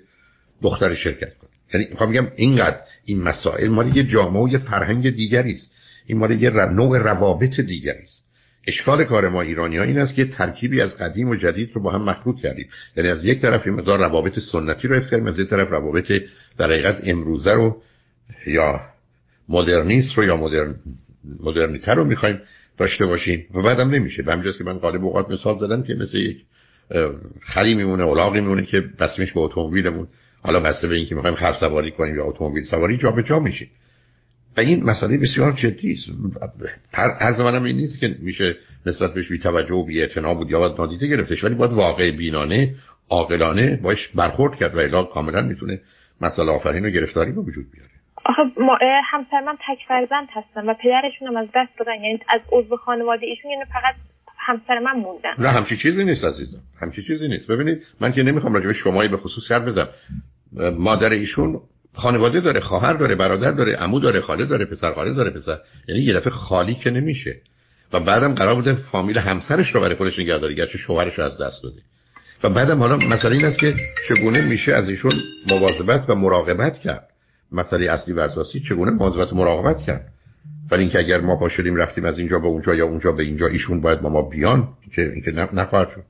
دختر 0.62 0.96
شرکت 0.96 1.38
کنه. 1.38 1.50
یعنی 1.74 1.88
می‌خوام 1.90 2.10
میگم 2.10 2.28
اینقدر 2.36 2.80
این 3.06 3.22
مسائل 3.22 3.68
مال 3.68 3.98
یه 3.98 4.04
جامعه 4.04 4.44
و 4.44 4.50
یه 4.50 4.58
فرهنگ 4.58 5.10
دیگری 5.10 5.54
است. 5.54 5.76
این 6.06 6.18
مال 6.18 6.32
یه 6.44 6.50
نوع 6.50 6.98
روابط 6.98 7.60
دیگری 7.60 8.04
است. 8.04 8.22
اشکال 8.68 9.04
کار 9.04 9.30
ما 9.30 9.42
ایرانی 9.42 9.78
ها 9.78 9.84
این 9.84 9.98
است 9.98 10.16
که 10.16 10.26
ترکیبی 10.26 10.82
از 10.82 10.98
قدیم 10.98 11.30
و 11.30 11.36
جدید 11.36 11.70
رو 11.74 11.82
با 11.82 11.92
هم 11.92 12.02
مخلوط 12.02 12.36
کردیم. 12.42 12.68
یعنی 12.98 13.10
از 13.10 13.26
یک 13.26 13.42
طرف 13.42 13.62
این 13.66 13.76
مقدار 13.76 14.00
روابط 14.00 14.40
سنتی 14.40 14.88
رو 14.88 14.96
افتریم 14.96 15.28
از 15.28 15.40
یک 15.40 15.50
طرف 15.50 15.70
روابط 15.70 16.12
در 16.58 16.66
حقیقت 16.66 17.02
امروزه 17.04 17.52
رو 17.52 17.82
یا 18.48 18.80
مدرنیست 19.50 20.18
رو 20.18 20.24
یا 20.24 20.38
مدرن 20.38 20.76
مدرنیتر 21.40 21.94
رو 21.94 22.04
می‌خوایم 22.04 22.40
داشته 22.82 23.06
باشین. 23.06 23.46
و 23.54 23.62
بعدم 23.62 23.90
نمیشه. 23.90 24.24
به 24.24 24.32
همینجاست 24.32 24.58
که 24.58 24.64
من 24.64 24.78
قالب 24.78 25.06
اوقات 25.06 25.30
مثال 25.30 25.58
زدم 25.58 25.84
که 25.84 25.94
مثل 25.94 26.18
یک 26.18 26.38
خری 27.42 27.76
میمونه 27.76 28.04
اولاغی 28.04 28.42
میمونه 28.42 28.66
که 28.66 28.84
بسمش 29.00 29.32
به 29.32 29.40
اتومبیلمون. 29.40 30.08
حالا 30.44 30.60
بسته 30.60 30.88
به 30.88 30.96
اینکه 30.96 31.16
می‌خوایم 31.16 31.36
خر 31.36 31.54
سواری 31.54 31.92
کنیم 31.92 32.16
یا 32.16 32.26
اتومبیل 32.26 32.64
سواری 32.64 32.98
جا 32.98 33.12
به 33.12 33.24
جا 33.24 33.40
میشه. 33.40 33.68
و 34.58 34.60
این 34.60 34.84
مسئله 34.84 35.18
بسیار 35.18 35.52
جدی 35.52 35.94
است. 35.94 36.06
هر 36.94 37.34
زمانم 37.34 37.64
این 37.64 37.78
نیست 37.78 38.00
که 38.00 38.16
میشه 38.20 38.56
نسبت 38.86 39.14
بهش 39.14 39.28
بی 39.28 39.40
توجه 39.40 39.74
و 39.74 39.86
بی 39.86 40.08
بود 40.38 40.50
یا 40.50 40.60
باید 40.60 40.82
نادیده 40.82 41.08
گرفتش 41.08 41.44
ولی 41.44 41.56
باید 41.56 41.72
واقع 41.72 42.12
بینانه 42.12 42.76
عاقلانه 43.10 43.80
باش 43.84 44.08
برخورد 44.08 44.56
کرد 44.56 44.76
و 44.76 44.80
الا 44.80 45.04
کاملا 45.04 45.42
می‌تونه 45.42 45.80
مسئله 46.22 46.52
آفرین 46.52 46.86
و 46.86 46.90
گرفتاری 46.90 47.32
به 47.32 47.42
وجود 47.42 47.66
بیاره. 47.72 47.91
آخه 48.26 48.42
همسر 49.12 49.40
من 49.46 49.56
تک 49.56 49.80
فرزند 49.88 50.28
هستن 50.32 50.70
و 50.70 50.74
پدرشون 50.74 51.28
هم 51.28 51.38
از 51.38 51.48
دست 51.56 51.78
دادن. 51.80 51.94
یعنی 51.94 52.20
از 52.30 52.42
عضو 52.52 52.78
خانواده 52.78 53.26
ایشون 53.26 53.52
یعنی 53.52 53.64
فقط 53.66 53.96
همسر 54.38 54.80
من 54.80 55.00
موندن. 55.00 55.34
نه 55.40 55.50
همچی 55.50 55.78
چیزی 55.78 56.06
نیست 56.06 56.26
عزیزم. 56.26 56.60
همچی 56.82 57.04
چیزی 57.04 57.28
نیست. 57.28 57.48
ببینید 57.48 57.84
من 58.02 58.12
که 58.12 58.24
نمی‌خوام 58.24 58.54
راجع 58.54 58.68
به 58.68 58.74
شمایی 58.74 59.10
به 59.10 59.18
خصوص 59.18 59.52
حرف 59.52 59.64
بزنم. 59.64 59.88
مادر 60.78 61.10
ایشون 61.10 61.60
خانواده 61.94 62.40
داره 62.40 62.60
خواهر 62.60 62.94
داره 62.94 63.16
برادر 63.16 63.52
داره 63.52 63.76
عمو 63.76 64.00
داره 64.00 64.22
خاله 64.22 64.46
داره 64.46 64.66
پسر 64.66 64.94
خاله 64.94 65.14
داره 65.14 65.30
پسر. 65.30 65.58
یعنی 65.88 66.02
یه 66.02 66.14
دفعه 66.14 66.30
خالی 66.30 66.76
که 66.76 66.90
نمیشه. 66.90 67.36
و 67.94 68.00
بعدم 68.00 68.36
قرار 68.36 68.56
بوده 68.56 68.76
فامیل 68.92 69.18
همسرش 69.18 69.76
رو 69.76 69.82
برای 69.82 69.96
خودش 69.96 70.20
نگهداری 70.20 70.56
گرچه 70.56 70.78
شوهرش 70.78 71.20
رو 71.20 71.24
از 71.24 71.42
دست 71.42 71.64
داده. 71.64 71.82
و 72.44 72.50
بعدم 72.50 72.80
حالا 72.80 72.98
مسئله 72.98 73.36
این 73.36 73.46
است 73.46 73.60
که 73.60 73.74
چگونه 74.10 74.42
میشه 74.42 74.74
از 74.74 74.90
ایشون 74.90 75.12
مواظبت 75.48 76.10
و 76.10 76.16
مراقبت 76.16 76.80
کرد. 76.80 77.11
مسئله 77.52 77.92
اصلی 77.92 78.14
و 78.14 78.20
اساسی 78.20 78.60
چگونه 78.60 78.92
مواظبت 78.92 79.34
و 79.34 79.36
مراقبت 79.36 79.78
کرد؟ 79.86 80.08
ولی 80.72 80.82
اینکه 80.82 81.00
اگر 81.00 81.22
ما 81.22 81.36
پاشدیم 81.36 81.76
رفتیم 81.76 82.06
از 82.06 82.20
اینجا 82.20 82.40
به 82.40 82.48
اونجا 82.48 82.76
یا 82.76 82.86
اونجا 82.86 83.12
به 83.12 83.24
اینجا 83.24 83.48
ایشون 83.48 83.82
باید 83.82 84.02
با 84.02 84.10
ما 84.10 84.22
بیان 84.22 84.68
که 84.96 85.02
اینکه 85.02 85.32
نخواهد 85.32 85.90
شد. 85.90 86.04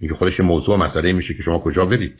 اینکه 0.00 0.14
خودش 0.14 0.40
موضوع 0.40 0.76
مسئله 0.76 1.12
میشه 1.12 1.34
که 1.34 1.42
شما 1.42 1.58
کجا 1.58 1.86
برید. 1.86 2.14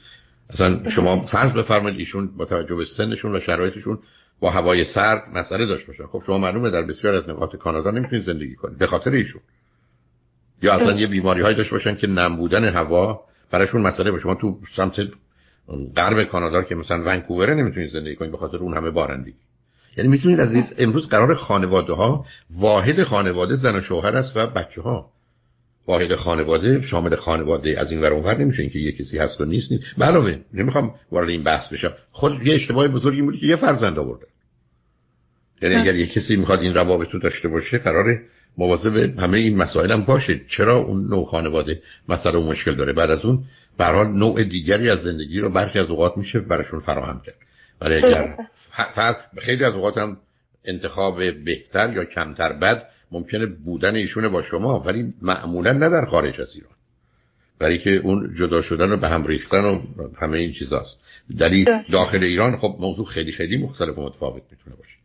اصلا 0.50 0.90
شما 0.90 1.26
فرض 1.26 1.52
بفرمایید 1.52 1.98
ایشون 1.98 2.36
با 2.36 2.44
توجه 2.44 2.74
به 2.74 2.84
سنشون 2.96 3.36
و 3.36 3.40
شرایطشون 3.40 3.98
با 4.40 4.50
هوای 4.50 4.84
سرد 4.84 5.22
مسئله 5.34 5.66
داشت 5.66 5.86
باشه 5.86 6.06
خب 6.06 6.22
شما 6.26 6.38
معلومه 6.38 6.70
در 6.70 6.82
بسیار 6.82 7.14
از 7.14 7.28
نقاط 7.28 7.56
کانادا 7.56 7.90
نمی‌تونید 7.90 8.24
زندگی 8.24 8.54
کنید 8.54 8.78
به 8.78 8.86
خاطر 8.86 9.10
ایشون. 9.10 9.40
یا 10.62 10.74
اصلا 10.74 10.92
یه 10.92 11.06
بیماری 11.06 11.42
های 11.42 11.54
داشته 11.54 11.72
باشن 11.72 11.96
که 11.96 12.06
نم 12.06 12.36
بودن 12.36 12.64
هوا 12.64 13.20
براشون 13.50 13.80
مسئله 13.80 14.10
باشه 14.10 14.22
شما 14.22 14.34
تو 14.34 14.58
سمت 14.76 14.94
غرب 15.96 16.24
کانادا 16.24 16.62
که 16.62 16.74
مثلا 16.74 17.02
ونکوور 17.06 17.54
نمی‌تونید 17.54 17.92
زندگی 17.92 18.16
کنید 18.16 18.30
به 18.30 18.38
خاطر 18.38 18.56
اون 18.56 18.76
همه 18.76 18.90
بارندگی 18.90 19.34
یعنی 19.96 20.10
می‌تونید 20.10 20.40
از 20.40 20.74
امروز 20.78 21.08
قرار 21.08 21.34
خانواده 21.34 21.92
ها 21.92 22.26
واحد 22.50 23.02
خانواده 23.02 23.56
زن 23.56 23.76
و 23.76 23.80
شوهر 23.80 24.16
است 24.16 24.36
و 24.36 24.46
بچه 24.46 24.82
ها 24.82 25.10
واحد 25.86 26.14
خانواده 26.14 26.82
شامل 26.82 27.16
خانواده 27.16 27.80
از 27.80 27.90
این 27.90 28.00
ور 28.00 28.12
اونور 28.12 28.38
نمیشه 28.38 28.62
اینکه 28.62 28.78
یه 28.78 28.92
کسی 28.92 29.18
هست 29.18 29.40
و 29.40 29.44
نیست 29.44 29.72
نیست. 29.72 29.84
علاوه 30.02 30.38
نمی‌خوام 30.54 30.94
وارد 31.12 31.28
این 31.28 31.42
بحث 31.42 31.72
بشم. 31.72 31.92
خود 32.12 32.46
یه 32.46 32.54
اشتباه 32.54 32.88
بزرگی 32.88 33.22
بودی 33.22 33.38
که 33.38 33.46
یه 33.46 33.56
فرزند 33.56 33.98
آورده. 33.98 34.26
یعنی 35.62 35.74
اگر 35.74 35.94
یه 35.94 36.06
کسی 36.06 36.36
می‌خواد 36.36 36.60
این 36.60 36.74
روابط 36.74 37.08
رو 37.10 37.20
داشته 37.20 37.48
باشه 37.48 37.78
قراره 37.78 38.22
مواظب 38.58 39.20
همه 39.20 39.38
این 39.38 39.56
مسائل 39.56 39.92
هم 39.92 40.04
باشه. 40.04 40.40
چرا 40.48 40.76
اون 40.76 41.08
نوع 41.08 41.26
خانواده 41.26 41.82
مسئله 42.08 42.38
و 42.38 42.42
مشکل 42.42 42.74
داره؟ 42.74 42.92
بعد 42.92 43.10
از 43.10 43.24
اون 43.24 43.44
به 43.78 44.04
نوع 44.04 44.44
دیگری 44.44 44.90
از 44.90 44.98
زندگی 44.98 45.40
رو 45.40 45.50
برخی 45.50 45.78
از 45.78 45.90
اوقات 45.90 46.16
میشه 46.16 46.40
براشون 46.40 46.80
فراهم 46.80 47.22
کرد. 47.26 47.34
ولی 47.80 47.94
اگر 47.94 48.36
خیلی 49.38 49.64
از 49.64 49.74
اوقات 49.74 49.98
هم 49.98 50.16
انتخاب 50.64 51.44
بهتر 51.44 51.92
یا 51.92 52.04
کمتر 52.04 52.52
بد 52.52 52.82
ممکنه 53.12 53.46
بودن 53.46 53.94
ایشونه 53.94 54.28
با 54.28 54.42
شما 54.42 54.80
ولی 54.80 55.14
معمولا 55.22 55.72
نه 55.72 55.90
در 55.90 56.04
خارج 56.04 56.40
از 56.40 56.54
ایران. 56.54 56.72
برای 57.58 57.78
که 57.78 57.90
اون 57.90 58.34
جدا 58.38 58.62
شدن 58.62 58.92
و 58.92 58.96
به 58.96 59.08
هم 59.08 59.26
ریختن 59.26 59.64
و 59.64 59.80
همه 60.20 60.38
این 60.38 60.52
چیزاست. 60.52 60.96
در 61.38 61.82
داخل 61.92 62.22
ایران 62.22 62.56
خب 62.56 62.76
موضوع 62.80 63.06
خیلی 63.06 63.32
خیلی 63.32 63.56
مختلف 63.56 63.98
و 63.98 64.02
متفاوت 64.02 64.42
می‌تونه 64.50 64.76
باشه. 64.76 64.96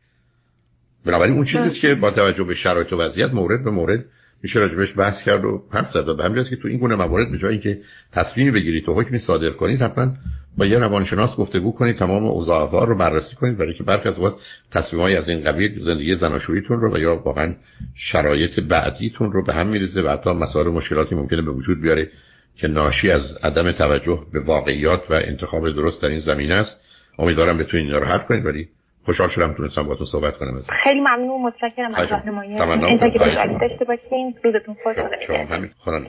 بنابراین 1.06 1.36
اون 1.36 1.46
چیزی 1.46 1.80
که 1.80 1.96
با 1.96 2.12
توجه 2.12 2.44
به 2.44 2.56
شرایط 2.56 2.94
و 2.94 2.98
وضعیت 2.98 3.34
مورد 3.34 3.64
به 3.64 3.72
مورد 3.72 4.06
میشه 4.44 4.60
راجبش 4.60 4.98
بحث 4.98 5.24
کرد 5.24 5.46
و 5.46 5.64
حرف 5.72 5.92
زد. 5.92 6.18
به 6.18 6.24
همین 6.24 6.44
که 6.44 6.56
تو 6.56 6.68
این 6.68 6.78
گونه 6.78 6.96
موارد 6.96 7.32
به 7.32 7.38
جای 7.38 7.52
اینکه 7.52 7.82
تصمیمی 8.12 8.52
بگیرید 8.52 8.90
و 8.90 8.94
حکمی 8.94 9.20
صادر 9.20 9.50
کنید 9.50 9.82
حتما 9.82 10.14
با 10.58 10.66
یه 10.66 10.80
روانشناس 10.80 11.36
گفتگو 11.36 11.72
کنید 11.72 11.96
تمام 11.96 12.26
اوضاع 12.26 12.86
رو 12.86 12.98
بررسی 12.98 13.36
کنید 13.36 13.58
برای 13.58 13.74
که 13.74 13.84
برخی 13.84 14.10
از 14.10 14.20
وقت 14.20 14.36
تصمیمایی 14.72 15.16
از 15.16 15.30
این 15.30 15.44
قبیل 15.44 15.84
زندگی 15.86 16.16
زناشوییتون 16.16 16.82
رو 16.82 16.96
و 16.96 16.98
یا 16.98 17.16
واقعا 17.16 17.56
شرایط 17.96 18.60
بعدیتون 18.60 19.32
رو 19.32 19.46
به 19.46 19.54
هم 19.54 19.68
میریزه 19.68 20.02
و 20.02 20.10
حتی 20.10 20.30
مسائل 20.30 20.68
مشکلاتی 20.68 21.16
ممکنه 21.16 21.42
به 21.42 21.52
وجود 21.52 21.82
بیاره 21.82 22.10
که 22.58 22.68
ناشی 22.68 23.12
از 23.12 23.38
عدم 23.44 23.72
توجه 23.72 24.20
به 24.34 24.40
واقعیات 24.40 25.02
و 25.10 25.14
انتخاب 25.14 25.70
درست 25.70 26.02
در 26.02 26.08
این 26.08 26.20
زمینه 26.20 26.54
است. 26.54 26.82
امیدوارم 27.20 27.58
بتونید 27.58 27.86
اینا 27.86 28.00
رو 28.00 28.06
حل 28.06 28.20
کنید 28.20 28.46
ولی 28.46 28.68
خوشحال 29.06 29.30
شدم 29.30 29.54
تونستم 29.54 29.84
با 29.84 29.96
تو 29.96 30.06
صحبت 30.06 30.38
کنم. 30.38 30.62
خیلی 30.84 31.00
ممنون 31.00 31.42
متشکرم 31.42 31.96
از 31.96 32.12
راهنمایی 32.12 32.58
داشته 33.60 33.86
باشین. 33.86 34.36
روزتون 34.44 34.76
خوش 34.84 34.96
شما 35.28 35.38
همین 35.38 35.70
خدا 35.80 36.00